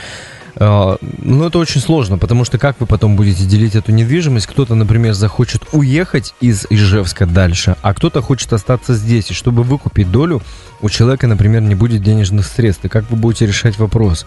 А, 0.56 0.96
Ну, 1.18 1.44
это 1.46 1.58
очень 1.58 1.80
сложно, 1.80 2.18
потому 2.18 2.44
что 2.44 2.58
как 2.58 2.80
вы 2.80 2.86
потом 2.86 3.16
будете 3.16 3.44
делить 3.44 3.74
эту 3.74 3.92
недвижимость? 3.92 4.46
Кто-то, 4.46 4.74
например, 4.74 5.14
захочет 5.14 5.62
уехать 5.72 6.34
из 6.40 6.66
Ижевска 6.68 7.26
дальше, 7.26 7.76
а 7.82 7.94
кто-то 7.94 8.22
хочет 8.22 8.52
остаться 8.52 8.94
здесь. 8.94 9.30
И 9.30 9.34
чтобы 9.34 9.62
выкупить 9.62 10.10
долю, 10.10 10.42
у 10.82 10.90
человека, 10.90 11.26
например, 11.26 11.62
не 11.62 11.74
будет 11.74 12.02
денежных 12.02 12.44
средств. 12.46 12.84
И 12.84 12.88
как 12.88 13.08
вы 13.10 13.16
будете 13.16 13.46
решать 13.46 13.78
вопрос? 13.78 14.26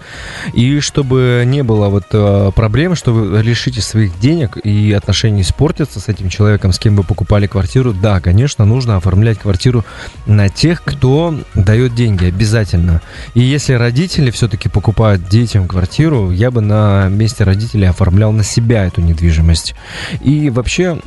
И 0.53 0.79
чтобы 0.79 1.44
не 1.46 1.63
было 1.63 1.89
вот 1.89 2.05
э, 2.12 2.51
проблем, 2.55 2.96
что 2.96 3.13
вы 3.13 3.44
лишите 3.44 3.82
своих 3.82 4.17
денег 4.20 4.58
и 4.63 4.94
отношения 4.94 5.41
испортятся 5.41 6.00
с 6.00 6.08
этим 6.08 6.29
человеком, 6.29 6.72
с 6.72 6.79
кем 6.79 6.96
вы 6.96 7.03
покупали 7.03 7.46
квартиру, 7.48 7.94
да, 7.94 8.22
конечно, 8.22 8.63
нужно 8.65 8.96
оформлять 8.96 9.39
квартиру 9.39 9.84
на 10.25 10.48
тех, 10.48 10.82
кто 10.84 11.38
дает 11.53 11.94
деньги, 11.94 12.25
обязательно. 12.25 13.01
И 13.34 13.41
если 13.41 13.74
родители 13.74 14.32
все-таки 14.32 14.70
покупают 14.70 15.27
детям 15.27 15.67
квартиру, 15.67 16.15
я 16.32 16.52
бы 16.52 16.62
на 16.62 17.08
месте 17.10 17.44
родителей 17.44 17.88
оформлял 17.88 18.32
на 18.32 18.44
себя 18.44 18.86
эту 18.86 19.02
недвижимость. 19.02 19.76
И 20.22 20.50
вообще, 20.50 21.00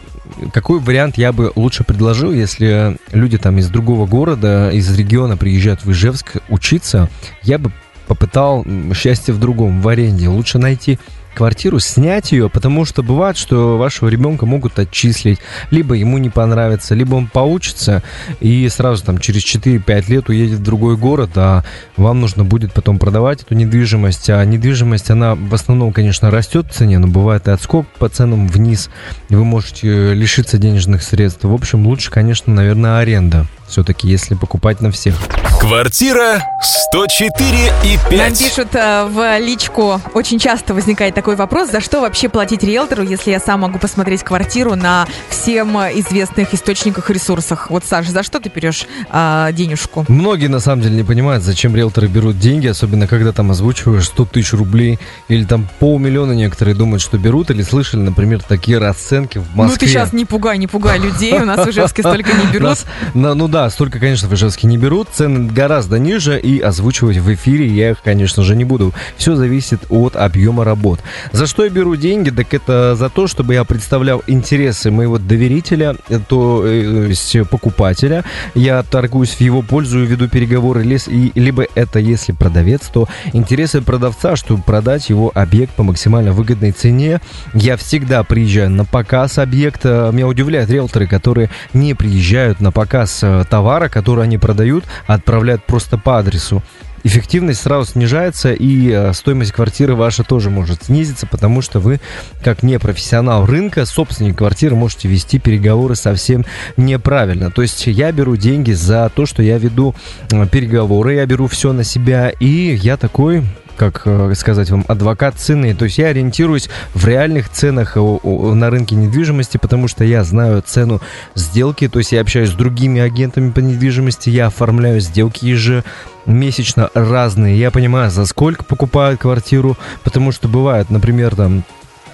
какой 0.52 0.80
вариант 0.80 1.18
я 1.18 1.32
бы 1.32 1.52
лучше 1.56 1.84
предложил, 1.84 2.32
если 2.32 2.96
люди 3.12 3.38
там 3.38 3.58
из 3.58 3.68
другого 3.68 4.06
города, 4.06 4.70
из 4.70 4.96
региона 4.96 5.36
приезжают 5.36 5.84
в 5.84 5.90
Ижевск 5.90 6.36
учиться, 6.48 7.08
я 7.42 7.58
бы 7.58 7.72
попытал 8.06 8.64
счастье 8.94 9.34
в 9.34 9.38
другом, 9.38 9.80
в 9.82 9.88
аренде. 9.88 10.28
Лучше 10.28 10.58
найти 10.58 10.98
квартиру, 11.38 11.78
снять 11.78 12.32
ее, 12.32 12.50
потому 12.50 12.84
что 12.84 13.04
бывает, 13.04 13.36
что 13.36 13.78
вашего 13.78 14.08
ребенка 14.08 14.44
могут 14.44 14.78
отчислить, 14.80 15.38
либо 15.70 15.94
ему 15.94 16.18
не 16.18 16.30
понравится, 16.30 16.96
либо 16.96 17.14
он 17.14 17.28
поучится 17.28 18.02
и 18.40 18.68
сразу 18.68 19.04
там 19.04 19.18
через 19.18 19.44
4-5 19.44 20.10
лет 20.10 20.28
уедет 20.28 20.58
в 20.58 20.62
другой 20.62 20.96
город, 20.96 21.30
а 21.36 21.62
вам 21.96 22.20
нужно 22.20 22.44
будет 22.44 22.72
потом 22.72 22.98
продавать 22.98 23.42
эту 23.42 23.54
недвижимость, 23.54 24.28
а 24.30 24.44
недвижимость, 24.44 25.10
она 25.10 25.36
в 25.36 25.54
основном, 25.54 25.92
конечно, 25.92 26.30
растет 26.32 26.66
в 26.66 26.74
цене, 26.74 26.98
но 26.98 27.06
бывает 27.06 27.46
и 27.46 27.52
отскок 27.52 27.86
по 27.98 28.08
ценам 28.08 28.48
вниз, 28.48 28.90
и 29.28 29.36
вы 29.36 29.44
можете 29.44 30.14
лишиться 30.14 30.58
денежных 30.58 31.04
средств. 31.04 31.44
В 31.44 31.54
общем, 31.54 31.86
лучше, 31.86 32.10
конечно, 32.10 32.52
наверное, 32.52 32.98
аренда 32.98 33.46
все-таки, 33.68 34.08
если 34.08 34.34
покупать 34.34 34.80
на 34.80 34.90
всех. 34.90 35.14
Квартира 35.60 36.42
104 36.62 37.72
и 37.84 37.96
Нам 37.96 38.32
5. 38.32 38.38
пишут 38.38 38.68
э, 38.74 39.04
в 39.10 39.38
личку, 39.40 40.00
очень 40.14 40.38
часто 40.38 40.72
возникает 40.72 41.14
такой 41.14 41.36
вопрос, 41.36 41.70
за 41.70 41.80
что 41.80 42.00
вообще 42.00 42.28
платить 42.28 42.62
риэлтору, 42.62 43.02
если 43.02 43.32
я 43.32 43.40
сам 43.40 43.60
могу 43.60 43.78
посмотреть 43.78 44.22
квартиру 44.22 44.76
на 44.76 45.06
всем 45.28 45.76
известных 45.76 46.54
источниках 46.54 47.10
и 47.10 47.12
ресурсах. 47.12 47.70
Вот, 47.70 47.84
Саша, 47.84 48.12
за 48.12 48.22
что 48.22 48.38
ты 48.38 48.50
берешь 48.54 48.86
а, 49.10 49.50
денежку? 49.52 50.04
Многие 50.08 50.46
на 50.46 50.60
самом 50.60 50.82
деле 50.82 50.94
не 50.96 51.02
понимают, 51.02 51.42
зачем 51.42 51.74
риэлторы 51.74 52.06
берут 52.06 52.38
деньги, 52.38 52.68
особенно 52.68 53.08
когда 53.08 53.32
там 53.32 53.50
озвучиваешь 53.50 54.06
100 54.06 54.24
тысяч 54.26 54.52
рублей 54.52 54.98
или 55.26 55.44
там 55.44 55.68
полмиллиона 55.80 56.32
некоторые 56.32 56.76
думают, 56.76 57.02
что 57.02 57.18
берут, 57.18 57.50
или 57.50 57.62
слышали, 57.62 58.00
например, 58.00 58.42
такие 58.42 58.78
расценки 58.78 59.38
в 59.38 59.56
Москве. 59.56 59.72
Ну 59.72 59.76
ты 59.76 59.86
сейчас 59.88 60.12
не 60.12 60.24
пугай, 60.24 60.56
не 60.56 60.68
пугай 60.68 60.98
людей, 61.00 61.34
у 61.34 61.44
нас 61.44 61.66
в 61.66 61.70
Ижевске 61.70 62.02
столько 62.02 62.30
не 62.32 62.46
берут. 62.52 62.78
Ну 63.14 63.48
да, 63.48 63.57
столько, 63.70 63.98
конечно, 63.98 64.28
в 64.28 64.34
Ижевске 64.34 64.66
не 64.66 64.78
берут, 64.78 65.08
цены 65.12 65.50
гораздо 65.50 65.98
ниже, 65.98 66.38
и 66.38 66.60
озвучивать 66.60 67.16
в 67.16 67.32
эфире 67.34 67.66
я 67.66 67.90
их, 67.90 68.02
конечно 68.02 68.42
же, 68.42 68.54
не 68.54 68.64
буду. 68.64 68.92
Все 69.16 69.36
зависит 69.36 69.80
от 69.88 70.16
объема 70.16 70.64
работ. 70.64 71.00
За 71.32 71.46
что 71.46 71.64
я 71.64 71.70
беру 71.70 71.96
деньги? 71.96 72.30
Так 72.30 72.54
это 72.54 72.94
за 72.94 73.08
то, 73.08 73.26
чтобы 73.26 73.54
я 73.54 73.64
представлял 73.64 74.22
интересы 74.26 74.90
моего 74.90 75.18
доверителя, 75.18 75.96
э, 76.08 76.20
то 76.26 76.62
э, 76.64 77.06
есть 77.08 77.36
покупателя. 77.50 78.24
Я 78.54 78.82
торгуюсь 78.82 79.34
в 79.34 79.40
его 79.40 79.62
пользу 79.62 80.04
веду 80.04 80.28
переговоры. 80.28 80.82
Либо 80.84 81.66
это, 81.74 81.98
если 81.98 82.32
продавец, 82.32 82.82
то 82.92 83.08
интересы 83.32 83.80
продавца, 83.80 84.36
чтобы 84.36 84.62
продать 84.62 85.08
его 85.08 85.32
объект 85.34 85.74
по 85.74 85.82
максимально 85.82 86.32
выгодной 86.32 86.72
цене. 86.72 87.20
Я 87.54 87.76
всегда 87.76 88.22
приезжаю 88.22 88.70
на 88.70 88.84
показ 88.84 89.38
объекта. 89.38 90.10
Меня 90.12 90.26
удивляют 90.26 90.70
риэлторы, 90.70 91.06
которые 91.06 91.50
не 91.72 91.94
приезжают 91.94 92.60
на 92.60 92.72
показ 92.72 93.20
э, 93.22 93.44
товара, 93.48 93.88
который 93.88 94.24
они 94.24 94.38
продают, 94.38 94.84
отправляют 95.06 95.64
просто 95.64 95.98
по 95.98 96.18
адресу. 96.18 96.62
Эффективность 97.04 97.60
сразу 97.60 97.92
снижается, 97.92 98.52
и 98.52 98.90
э, 98.90 99.12
стоимость 99.12 99.52
квартиры 99.52 99.94
ваша 99.94 100.24
тоже 100.24 100.50
может 100.50 100.84
снизиться, 100.84 101.26
потому 101.26 101.62
что 101.62 101.78
вы, 101.78 102.00
как 102.42 102.62
не 102.62 102.78
профессионал 102.78 103.46
рынка, 103.46 103.86
собственник 103.86 104.38
квартиры, 104.38 104.74
можете 104.74 105.08
вести 105.08 105.38
переговоры 105.38 105.94
совсем 105.94 106.44
неправильно. 106.76 107.50
То 107.50 107.62
есть 107.62 107.86
я 107.86 108.10
беру 108.10 108.36
деньги 108.36 108.72
за 108.72 109.10
то, 109.14 109.26
что 109.26 109.42
я 109.42 109.58
веду 109.58 109.94
э, 110.30 110.46
переговоры, 110.48 111.14
я 111.14 111.26
беру 111.26 111.46
все 111.46 111.72
на 111.72 111.84
себя, 111.84 112.30
и 112.30 112.74
я 112.74 112.96
такой 112.96 113.44
как 113.78 114.02
э, 114.04 114.34
сказать 114.34 114.70
вам, 114.70 114.84
адвокат 114.88 115.36
цены. 115.36 115.74
То 115.74 115.86
есть 115.86 115.96
я 115.98 116.08
ориентируюсь 116.08 116.68
в 116.94 117.06
реальных 117.06 117.48
ценах 117.48 117.96
э, 117.96 118.00
на 118.00 118.68
рынке 118.68 118.96
недвижимости, 118.96 119.56
потому 119.56 119.88
что 119.88 120.04
я 120.04 120.24
знаю 120.24 120.62
цену 120.66 121.00
сделки, 121.34 121.88
то 121.88 122.00
есть 122.00 122.12
я 122.12 122.20
общаюсь 122.20 122.50
с 122.50 122.54
другими 122.54 123.00
агентами 123.00 123.50
по 123.50 123.60
недвижимости, 123.60 124.28
я 124.28 124.48
оформляю 124.48 125.00
сделки 125.00 125.46
ежемесячно 125.46 126.90
разные. 126.92 127.58
Я 127.58 127.70
понимаю, 127.70 128.10
за 128.10 128.26
сколько 128.26 128.64
покупают 128.64 129.20
квартиру, 129.20 129.78
потому 130.02 130.32
что 130.32 130.48
бывает, 130.48 130.90
например, 130.90 131.34
там 131.34 131.64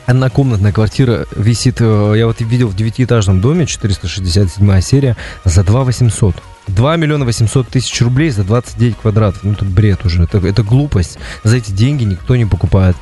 Однокомнатная 0.07 0.71
квартира 0.71 1.27
висит, 1.35 1.77
э, 1.81 2.15
я 2.17 2.27
вот 2.27 2.41
видел 2.41 2.69
в 2.69 2.77
девятиэтажном 2.77 3.41
доме, 3.41 3.65
467 3.65 4.81
серия, 4.83 5.17
за 5.45 5.65
2 5.65 5.85
800. 5.85 6.37
2 6.67 6.97
миллиона 6.97 7.25
800 7.25 7.69
тысяч 7.69 8.01
рублей 8.01 8.31
за 8.31 8.45
29 8.45 8.97
квадратов. 8.97 9.43
Ну, 9.45 9.53
это 9.53 9.65
бред 9.65 10.05
уже, 10.05 10.23
это, 10.23 10.39
это 10.39 10.63
глупость. 10.63 11.19
За 11.43 11.57
эти 11.57 11.71
деньги 11.71 12.05
никто 12.05 12.37
не 12.37 12.47
покупает 12.47 12.97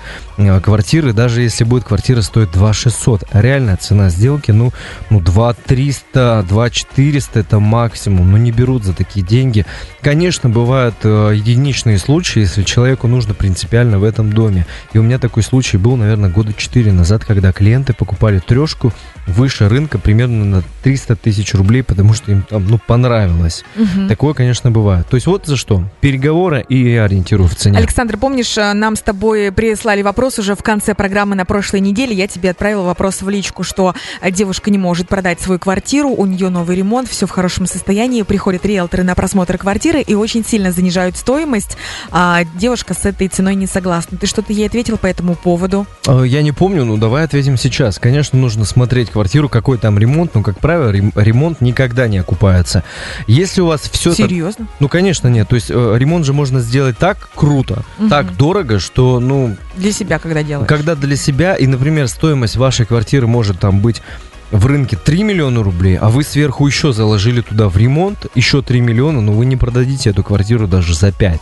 квартиры, 0.63 1.13
даже 1.13 1.43
если 1.43 1.65
будет 1.65 1.85
квартира 1.85 2.23
стоить 2.23 2.51
2 2.53 2.73
600. 2.73 3.25
А 3.31 3.41
реальная 3.41 3.77
цена 3.77 4.09
сделки, 4.09 4.51
ну, 4.51 4.73
ну 5.11 5.21
2 5.21 5.55
300, 5.55 6.45
2 6.49 6.71
400 6.71 7.41
это 7.41 7.61
максимум. 7.61 8.31
Ну, 8.31 8.37
не 8.37 8.53
берут 8.53 8.85
за 8.85 8.93
такие 8.93 9.25
деньги. 9.25 9.67
Конечно, 10.01 10.49
бывают 10.49 10.95
э, 11.05 11.33
единичные 11.35 11.99
случаи, 11.99 12.41
если 12.41 12.63
человеку 12.63 13.09
нужно 13.09 13.35
принципиально 13.35 13.99
в 13.99 14.05
этом 14.05 14.33
доме. 14.33 14.67
И 14.93 14.99
у 14.99 15.03
меня 15.03 15.19
такой 15.19 15.43
случай 15.43 15.77
был, 15.77 15.97
наверное, 15.97 16.31
года 16.31 16.53
4 16.55 16.93
назад, 16.93 17.25
когда 17.25 17.53
клиенты 17.53 17.93
покупали 17.93 18.39
трешку 18.39 18.93
выше 19.27 19.69
рынка 19.69 19.99
примерно 19.99 20.45
на 20.45 20.63
300 20.83 21.17
тысяч 21.17 21.55
рублей, 21.55 21.83
потому 21.83 22.15
что 22.15 22.33
им 22.33 22.43
там, 22.43 22.67
ну, 22.67 22.79
понравилось. 22.79 23.65
Мгм. 23.77 24.09
Такое, 24.09 24.35
конечно, 24.35 24.71
бывает. 24.71 25.07
То 25.09 25.17
есть 25.17 25.27
вот 25.27 25.47
за 25.47 25.57
что. 25.57 25.85
Переговоры 26.01 26.65
и 26.69 26.95
ориентирую 26.97 27.49
в 27.49 27.55
цене. 27.55 27.79
Александр, 27.79 28.17
помнишь, 28.17 28.57
э, 28.59 28.73
нам 28.73 28.97
с 28.97 29.03
тобой 29.03 29.53
прислали 29.53 30.03
вопрос 30.03 30.22
уже 30.31 30.55
в 30.55 30.63
конце 30.63 30.95
программы 30.95 31.35
на 31.35 31.45
прошлой 31.45 31.81
неделе. 31.81 32.15
Я 32.15 32.27
тебе 32.29 32.51
отправила 32.51 32.83
вопрос 32.83 33.23
в 33.23 33.29
личку, 33.29 33.63
что 33.63 33.95
э, 34.21 34.31
девушка 34.31 34.71
не 34.71 34.79
может 34.79 35.09
продать 35.09 35.41
свою 35.41 35.59
квартиру, 35.59 36.11
у 36.11 36.27
нее 36.27 36.49
новый 36.49 36.77
ремонт, 36.77 37.09
все 37.09 37.27
в 37.27 37.31
хорошем 37.31 37.67
состоянии. 37.67 38.23
Приходят 38.23 38.65
риэлторы 38.65 39.03
на 39.03 39.15
просмотр 39.15 39.59
квартиры 39.59 40.01
и 40.01 40.15
очень 40.15 40.45
сильно 40.45 40.71
занижают 40.73 41.17
стоимость. 41.17 41.77
А 42.11 42.45
девушка 42.55 42.95
с 42.95 43.05
этой 43.05 43.29
ценой 43.29 43.55
не 43.55 43.67
согласна. 43.67 44.17
Ты 44.19 44.27
что-то 44.27 44.53
ей 44.53 44.67
ответил 44.67 44.97
по 44.99 45.07
этому 45.07 45.35
поводу? 45.35 45.87
Э, 46.07 46.25
Я 46.27 46.43
не 46.43 46.53
помню, 46.53 46.85
ну 46.85 46.97
давай 46.97 47.25
ответим 47.25 47.57
сейчас. 47.57 47.99
Конечно, 47.99 48.39
нужно 48.39 48.65
смотреть 48.65 49.11
квартиру, 49.11 49.49
какой 49.49 49.79
там 49.79 49.99
ремонт, 49.99 50.35
но, 50.35 50.43
как 50.43 50.59
правило, 50.59 50.91
рем- 50.91 51.13
ремонт 51.17 51.61
никогда 51.61 52.09
не 52.09 52.19
окупается. 52.19 52.85
Если 53.27 53.61
у 53.61 53.67
вас 53.67 53.83
все... 53.91 54.13
Серьезно? 54.15 54.67
Ну, 54.81 54.89
конечно, 54.89 55.29
нет. 55.29 55.49
То 55.49 55.57
есть 55.57 55.71
э, 55.71 55.95
ремонт 55.99 56.25
же 56.25 56.33
можно 56.33 56.61
сделать 56.61 56.97
так 56.99 57.29
круто, 57.35 57.83
Мгм. 57.99 58.09
так 58.11 58.37
дорого, 58.37 58.79
что, 58.79 59.21
ну, 59.21 59.57
Для 59.77 59.93
себя, 59.93 60.12
когда 60.19 60.43
делаешь? 60.43 60.69
когда 60.69 60.95
для 60.95 61.17
себя, 61.17 61.55
и, 61.55 61.67
например, 61.67 62.09
стоимость 62.09 62.57
вашей 62.57 62.87
квартиры 62.87 63.27
может 63.27 63.59
там 63.61 63.81
быть 63.81 64.03
в 64.51 64.67
рынке 64.67 64.97
3 64.97 65.23
миллиона 65.25 65.63
рублей, 65.63 65.97
а 65.97 66.11
вы 66.11 66.23
сверху 66.23 66.67
еще 66.67 66.93
заложили 66.93 67.41
туда 67.41 67.69
в 67.69 67.77
ремонт 67.77 68.27
еще 68.35 68.63
3 68.63 68.81
миллиона, 68.81 69.21
но 69.21 69.33
вы 69.33 69.47
не 69.47 69.57
продадите 69.57 70.11
эту 70.11 70.23
квартиру 70.23 70.69
даже 70.69 70.95
за 70.95 71.11
5. 71.11 71.41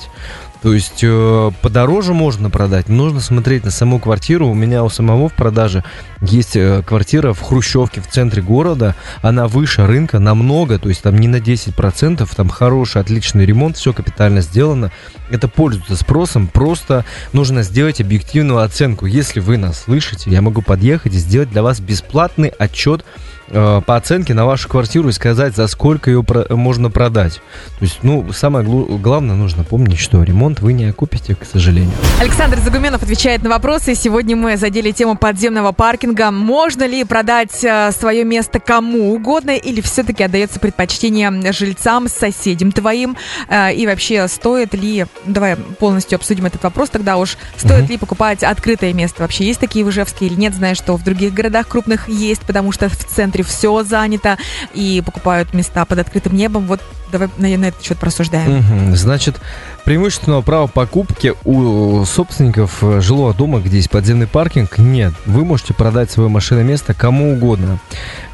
То 0.62 0.74
есть 0.74 1.00
э, 1.02 1.50
подороже 1.62 2.12
можно 2.12 2.50
продать, 2.50 2.88
нужно 2.88 3.20
смотреть 3.20 3.64
на 3.64 3.70
саму 3.70 3.98
квартиру. 3.98 4.46
У 4.46 4.54
меня 4.54 4.84
у 4.84 4.90
самого 4.90 5.30
в 5.30 5.32
продаже 5.32 5.84
есть 6.20 6.54
э, 6.54 6.82
квартира 6.86 7.32
в 7.32 7.40
Хрущевке 7.40 8.02
в 8.02 8.08
центре 8.08 8.42
города. 8.42 8.94
Она 9.22 9.48
выше 9.48 9.86
рынка 9.86 10.18
намного, 10.18 10.78
то 10.78 10.90
есть 10.90 11.02
там 11.02 11.16
не 11.16 11.28
на 11.28 11.36
10%, 11.36 12.28
там 12.36 12.48
хороший, 12.50 13.00
отличный 13.00 13.46
ремонт, 13.46 13.78
все 13.78 13.94
капитально 13.94 14.42
сделано. 14.42 14.92
Это 15.30 15.48
пользуется 15.48 15.96
спросом, 15.96 16.46
просто 16.46 17.06
нужно 17.32 17.62
сделать 17.62 18.00
объективную 18.00 18.60
оценку. 18.60 19.06
Если 19.06 19.40
вы 19.40 19.56
нас 19.56 19.84
слышите, 19.84 20.30
я 20.30 20.42
могу 20.42 20.60
подъехать 20.60 21.14
и 21.14 21.18
сделать 21.18 21.50
для 21.50 21.62
вас 21.62 21.80
бесплатный 21.80 22.48
отчет 22.48 23.04
э, 23.48 23.80
по 23.86 23.96
оценке 23.96 24.34
на 24.34 24.44
вашу 24.44 24.68
квартиру 24.68 25.08
и 25.08 25.12
сказать, 25.12 25.56
за 25.56 25.68
сколько 25.68 26.10
ее 26.10 26.22
можно 26.50 26.90
продать. 26.90 27.40
То 27.78 27.84
есть, 27.84 28.00
ну, 28.02 28.30
самое 28.32 28.66
главное, 28.66 29.36
нужно 29.36 29.64
помнить, 29.64 29.98
что 29.98 30.22
ремонт 30.22 30.49
вы 30.58 30.72
не 30.72 30.86
окупите, 30.86 31.36
к 31.36 31.44
сожалению. 31.44 31.92
Александр 32.20 32.58
Загуменов 32.58 33.02
отвечает 33.02 33.42
на 33.44 33.50
вопросы. 33.50 33.94
Сегодня 33.94 34.34
мы 34.34 34.56
задели 34.56 34.90
тему 34.90 35.16
подземного 35.16 35.70
паркинга. 35.70 36.32
Можно 36.32 36.86
ли 36.86 37.04
продать 37.04 37.62
э, 37.62 37.92
свое 37.92 38.24
место 38.24 38.58
кому 38.58 39.14
угодно 39.14 39.50
или 39.52 39.80
все-таки 39.80 40.24
отдается 40.24 40.58
предпочтение 40.58 41.52
жильцам, 41.52 42.08
соседям 42.08 42.72
твоим? 42.72 43.16
Э, 43.48 43.72
и 43.72 43.86
вообще, 43.86 44.26
стоит 44.26 44.74
ли, 44.74 45.06
давай 45.24 45.56
полностью 45.56 46.16
обсудим 46.16 46.46
этот 46.46 46.62
вопрос, 46.64 46.90
тогда 46.90 47.16
уж 47.16 47.36
стоит 47.56 47.82
Мгм. 47.82 47.90
ли 47.90 47.98
покупать 47.98 48.42
открытое 48.42 48.92
место? 48.92 49.22
Вообще 49.22 49.44
есть 49.44 49.60
такие 49.60 49.84
в 49.84 49.90
Ижевске 49.90 50.26
или 50.26 50.34
нет? 50.34 50.54
Знаю, 50.54 50.74
что 50.74 50.96
в 50.96 51.04
других 51.04 51.32
городах 51.32 51.68
крупных 51.68 52.08
есть, 52.08 52.42
потому 52.42 52.72
что 52.72 52.88
в 52.88 52.96
центре 52.96 53.44
все 53.44 53.82
занято 53.84 54.38
и 54.74 55.02
покупают 55.04 55.54
места 55.54 55.84
под 55.84 55.98
открытым 56.00 56.34
небом. 56.34 56.66
Вот 56.66 56.80
давай 57.12 57.28
на, 57.36 57.46
этот 57.66 57.82
счет 57.82 57.98
просуждаем. 57.98 58.58
Мгм. 58.58 58.96
Значит, 58.96 59.36
преимущественного 59.84 60.42
права 60.42 60.66
покупки 60.66 61.34
у 61.44 62.04
собственников 62.04 62.82
э, 62.82 63.00
жилого 63.00 63.34
дома, 63.34 63.60
где 63.60 63.76
есть 63.76 63.90
подземный 63.90 64.26
паркинг, 64.26 64.78
нет. 64.78 65.12
Вы 65.26 65.44
можете 65.44 65.74
продать 65.74 66.10
свое 66.10 66.28
машиноместо 66.28 66.94
кому 66.94 67.32
угодно. 67.32 67.78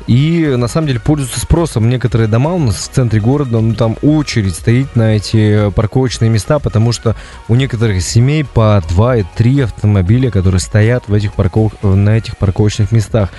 И 0.06 0.54
на 0.56 0.68
самом 0.68 0.86
деле 0.86 1.00
пользуются 1.00 1.40
спросом. 1.40 1.88
Некоторые 1.88 2.28
дома 2.28 2.52
у 2.52 2.58
нас 2.58 2.76
в 2.76 2.92
центре 2.92 3.20
города, 3.20 3.60
ну 3.60 3.74
там 3.74 3.96
очередь 4.02 4.54
стоит 4.54 4.94
на 4.94 5.16
эти 5.16 5.70
парковочные 5.70 6.30
места, 6.30 6.58
потому 6.58 6.92
что 6.92 7.16
у 7.48 7.56
некоторых 7.56 8.02
семей 8.02 8.44
по 8.44 8.82
2 8.88 9.16
и 9.16 9.24
3 9.36 9.60
автомобиля, 9.62 10.30
которые 10.30 10.60
стоят 10.60 11.08
в 11.08 11.14
этих 11.14 11.34
парков... 11.34 11.72
на 11.82 12.16
этих 12.16 12.36
парковочных 12.36 12.92
местах. 12.92 13.30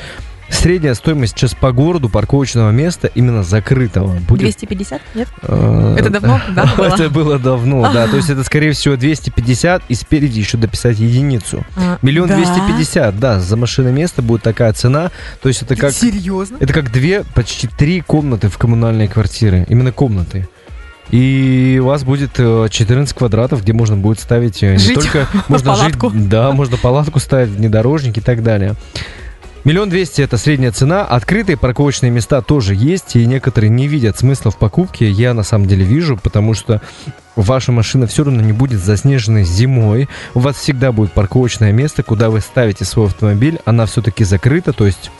Средняя 0.49 0.93
стоимость 0.93 1.33
сейчас 1.37 1.53
по 1.53 1.71
городу 1.71 2.07
парковочного 2.09 2.71
места 2.71 3.11
именно 3.13 3.43
закрытого 3.43 4.13
будет 4.27 4.41
250? 4.41 5.01
Нет? 5.13 5.27
Э, 5.43 5.95
Это 5.99 6.09
давно, 6.09 6.39
да, 6.55 6.73
было? 6.77 6.85
Это 6.85 7.09
было 7.09 7.37
давно, 7.39 7.91
да. 7.91 8.07
То 8.07 8.15
есть 8.15 8.29
это, 8.29 8.43
скорее 8.43 8.71
всего, 8.71 8.95
250 8.95 9.83
и 9.89 9.93
спереди 9.95 10.39
еще 10.39 10.57
дописать 10.57 10.99
единицу. 10.99 11.65
А, 11.75 11.97
Миллион 12.01 12.29
двести 12.29 12.59
пятьдесят, 12.67 13.19
да, 13.19 13.39
за 13.39 13.57
машиноместо 13.57 14.21
будет 14.21 14.41
такая 14.43 14.71
цена. 14.73 15.11
То 15.41 15.49
есть 15.49 15.61
это 15.63 15.75
как... 15.75 15.91
Серьезно? 15.93 16.57
Это 16.59 16.73
как 16.73 16.91
две, 16.91 17.23
почти 17.35 17.67
три 17.67 18.01
комнаты 18.01 18.47
в 18.49 18.57
коммунальной 18.57 19.07
квартире. 19.07 19.65
Именно 19.69 19.91
комнаты. 19.91 20.47
И 21.09 21.79
у 21.81 21.85
вас 21.85 22.03
будет 22.03 22.31
э, 22.37 22.67
14 22.69 23.15
квадратов, 23.15 23.61
где 23.63 23.71
можно 23.73 23.95
будет 23.95 24.19
ставить 24.19 24.61
э, 24.63 24.73
не 24.73 24.77
Жить. 24.77 24.95
только... 24.95 25.27
Можно 25.47 25.73
Палатку. 25.73 26.09
жить, 26.09 26.27
да, 26.27 26.51
можно 26.51 26.75
палатку 26.77 27.19
ставить, 27.19 27.49
внедорожник 27.49 28.17
и 28.17 28.21
так 28.21 28.43
далее. 28.43 28.75
Миллион 29.67 29.89
двести 29.89 30.21
это 30.21 30.37
средняя 30.37 30.71
цена. 30.71 31.03
Открытые 31.03 31.57
парковочные 31.57 32.09
места 32.09 32.41
тоже 32.41 32.73
есть, 32.73 33.17
и 33.17 33.25
некоторые 33.25 33.69
не 33.69 33.89
видят 33.89 34.17
смысла 34.17 34.49
в 34.49 34.57
покупке. 34.57 35.11
Я 35.11 35.33
на 35.33 35.43
самом 35.43 35.67
деле 35.67 35.83
вижу, 35.83 36.15
потому 36.15 36.53
что 36.53 36.81
ваша 37.35 37.73
машина 37.73 38.07
все 38.07 38.23
равно 38.23 38.41
не 38.41 38.53
будет 38.53 38.79
заснеженной 38.79 39.43
зимой. 39.43 40.07
У 40.35 40.39
вас 40.39 40.55
всегда 40.55 40.93
будет 40.93 41.11
парковочное 41.11 41.73
место, 41.73 42.01
куда 42.01 42.29
вы 42.29 42.39
ставите 42.39 42.85
свой 42.85 43.07
автомобиль. 43.07 43.59
Она 43.65 43.85
все-таки 43.87 44.23
закрыта, 44.23 44.71
то 44.71 44.85
есть 44.85 45.11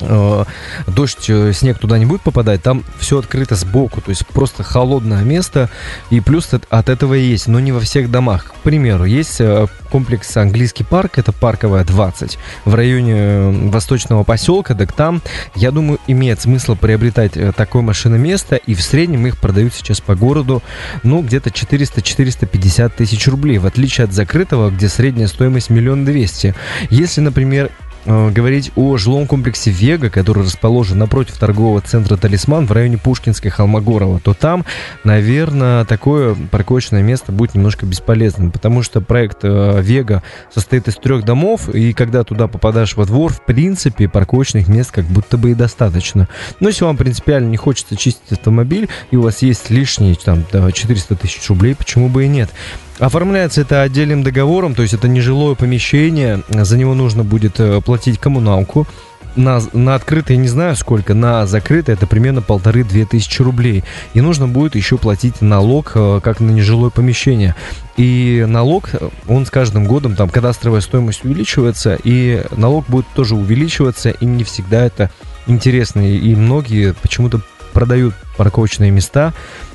э, 0.00 0.44
дождь, 0.86 1.28
э, 1.28 1.52
снег 1.52 1.78
туда 1.78 1.98
не 1.98 2.06
будет 2.06 2.22
попадать, 2.22 2.62
там 2.62 2.84
все 2.98 3.18
открыто 3.18 3.54
сбоку, 3.54 4.00
то 4.00 4.10
есть 4.10 4.26
просто 4.26 4.62
холодное 4.62 5.22
место, 5.22 5.70
и 6.10 6.20
плюс 6.20 6.52
от, 6.52 6.64
от 6.70 6.88
этого 6.88 7.14
есть, 7.14 7.46
но 7.46 7.60
не 7.60 7.72
во 7.72 7.80
всех 7.80 8.10
домах. 8.10 8.46
К 8.46 8.54
примеру, 8.62 9.04
есть 9.04 9.40
э, 9.40 9.66
комплекс 9.90 10.36
английский 10.36 10.84
парк, 10.84 11.18
это 11.18 11.32
парковая 11.32 11.84
20, 11.84 12.38
в 12.64 12.74
районе 12.74 13.68
восточного 13.70 14.24
поселка, 14.24 14.74
так 14.74 14.92
там, 14.92 15.22
я 15.54 15.70
думаю, 15.70 15.98
имеет 16.06 16.40
смысл 16.40 16.76
приобретать 16.76 17.32
такое 17.56 17.82
машиноместо, 17.82 18.56
и 18.56 18.74
в 18.74 18.82
среднем 18.82 19.26
их 19.26 19.38
продают 19.38 19.74
сейчас 19.74 20.00
по 20.00 20.14
городу, 20.14 20.62
ну, 21.02 21.22
где-то 21.22 21.50
400-450 21.50 22.92
тысяч 22.96 23.26
рублей, 23.28 23.58
в 23.58 23.66
отличие 23.66 24.04
от 24.04 24.12
закрытого, 24.12 24.70
где 24.70 24.88
средняя 24.88 25.28
стоимость 25.28 25.70
миллион 25.70 26.04
двести. 26.04 26.54
Если, 26.90 27.20
например, 27.20 27.70
говорить 28.08 28.72
о 28.74 28.96
жилом 28.96 29.26
комплексе 29.26 29.70
Вега, 29.70 30.08
который 30.08 30.44
расположен 30.44 30.98
напротив 30.98 31.36
торгового 31.36 31.82
центра 31.82 32.16
Талисман 32.16 32.66
в 32.66 32.72
районе 32.72 32.96
Пушкинской 32.96 33.50
Холмогорова, 33.50 34.18
то 34.20 34.32
там, 34.32 34.64
наверное, 35.04 35.84
такое 35.84 36.34
парковочное 36.50 37.02
место 37.02 37.32
будет 37.32 37.54
немножко 37.54 37.84
бесполезным, 37.84 38.50
потому 38.50 38.82
что 38.82 39.00
проект 39.00 39.38
э, 39.42 39.80
Вега 39.82 40.22
состоит 40.54 40.88
из 40.88 40.94
трех 40.94 41.24
домов, 41.24 41.68
и 41.68 41.92
когда 41.92 42.24
туда 42.24 42.48
попадаешь 42.48 42.96
во 42.96 43.04
двор, 43.04 43.32
в 43.32 43.44
принципе, 43.44 44.08
парковочных 44.08 44.68
мест 44.68 44.90
как 44.90 45.04
будто 45.04 45.36
бы 45.36 45.50
и 45.50 45.54
достаточно. 45.54 46.28
Но 46.60 46.68
если 46.68 46.84
вам 46.84 46.96
принципиально 46.96 47.48
не 47.48 47.58
хочется 47.58 47.96
чистить 47.96 48.32
автомобиль, 48.32 48.88
и 49.10 49.16
у 49.16 49.22
вас 49.22 49.42
есть 49.42 49.68
лишние 49.68 50.14
там 50.14 50.44
да, 50.50 50.72
400 50.72 51.14
тысяч 51.16 51.46
рублей, 51.48 51.74
почему 51.74 52.08
бы 52.08 52.24
и 52.24 52.28
нет? 52.28 52.50
Оформляется 52.98 53.60
это 53.60 53.82
отдельным 53.82 54.22
договором, 54.22 54.74
то 54.74 54.82
есть 54.82 54.94
это 54.94 55.06
нежилое 55.06 55.54
помещение, 55.54 56.42
за 56.48 56.76
него 56.76 56.94
нужно 56.94 57.22
будет 57.22 57.60
э, 57.60 57.80
платить 57.80 58.18
коммуналку. 58.18 58.86
На, 59.36 59.60
на 59.72 59.94
открытое 59.94 60.36
не 60.36 60.48
знаю 60.48 60.74
сколько, 60.74 61.14
на 61.14 61.46
закрытое 61.46 61.94
это 61.94 62.08
примерно 62.08 62.42
полторы-две 62.42 63.06
тысячи 63.06 63.40
рублей. 63.40 63.84
И 64.14 64.20
нужно 64.20 64.48
будет 64.48 64.74
еще 64.74 64.98
платить 64.98 65.40
налог, 65.40 65.92
э, 65.94 66.20
как 66.24 66.40
на 66.40 66.50
нежилое 66.50 66.90
помещение. 66.90 67.54
И 67.96 68.44
налог, 68.48 68.88
э, 68.92 69.08
он 69.28 69.46
с 69.46 69.50
каждым 69.50 69.86
годом, 69.86 70.16
там 70.16 70.28
кадастровая 70.28 70.80
стоимость 70.80 71.24
увеличивается, 71.24 71.96
и 72.02 72.44
налог 72.56 72.86
будет 72.88 73.06
тоже 73.14 73.36
увеличиваться, 73.36 74.10
и 74.10 74.24
не 74.24 74.42
всегда 74.42 74.84
это 74.84 75.08
интересно. 75.46 76.00
И 76.00 76.34
многие 76.34 76.94
почему-то 76.94 77.42
продают 77.72 78.14
парковочные 78.36 78.90
места, 78.90 79.34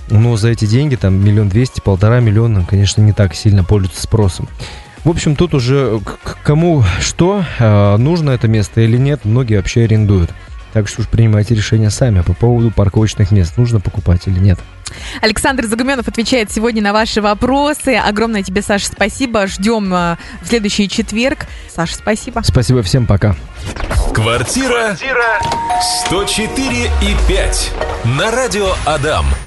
но 0.10 0.36
за 0.38 0.50
эти 0.50 0.66
деньги, 0.66 0.96
там, 0.96 1.14
миллион 1.16 1.50
двести, 1.50 1.82
полтора 1.82 2.20
миллиона, 2.20 2.66
конечно, 2.70 3.02
не 3.02 3.12
так 3.14 3.36
сильно 3.36 3.64
пользуются 3.64 4.04
спросом. 4.04 4.48
В 5.04 5.10
общем, 5.10 5.36
тут 5.36 5.54
уже 5.54 6.00
к- 6.00 6.18
к 6.24 6.38
кому 6.44 6.84
что, 7.02 7.44
э, 7.60 7.98
нужно 7.98 8.32
это 8.32 8.48
место 8.48 8.82
или 8.82 8.98
нет, 8.98 9.26
многие 9.26 9.58
вообще 9.58 9.84
арендуют. 9.84 10.32
Так 10.72 10.88
что 10.88 11.02
уж 11.02 11.08
принимайте 11.08 11.54
решение 11.54 11.90
сами 11.92 12.22
по 12.22 12.34
поводу 12.34 12.72
парковочных 12.72 13.30
мест, 13.32 13.58
нужно 13.58 13.80
покупать 13.80 14.28
или 14.28 14.40
нет. 14.40 14.60
Александр 15.22 15.66
Загуменов 15.66 16.08
отвечает 16.08 16.52
сегодня 16.52 16.82
на 16.82 16.94
ваши 16.94 17.22
вопросы. 17.22 17.96
Огромное 17.96 18.44
тебе, 18.44 18.62
Саша, 18.62 18.88
спасибо. 18.88 19.46
Ждем 19.48 19.94
э, 19.94 20.18
в 20.42 20.48
следующий 20.48 20.88
четверг. 20.88 21.48
Саша, 21.74 21.96
спасибо. 21.96 22.42
Спасибо 22.44 22.82
всем, 22.84 23.06
пока. 23.06 23.36
Квартира 24.14 24.96
104 26.08 26.86
и 27.02 27.16
5 27.28 27.72
на 28.18 28.32
радио 28.32 28.68
Адам. 28.86 29.26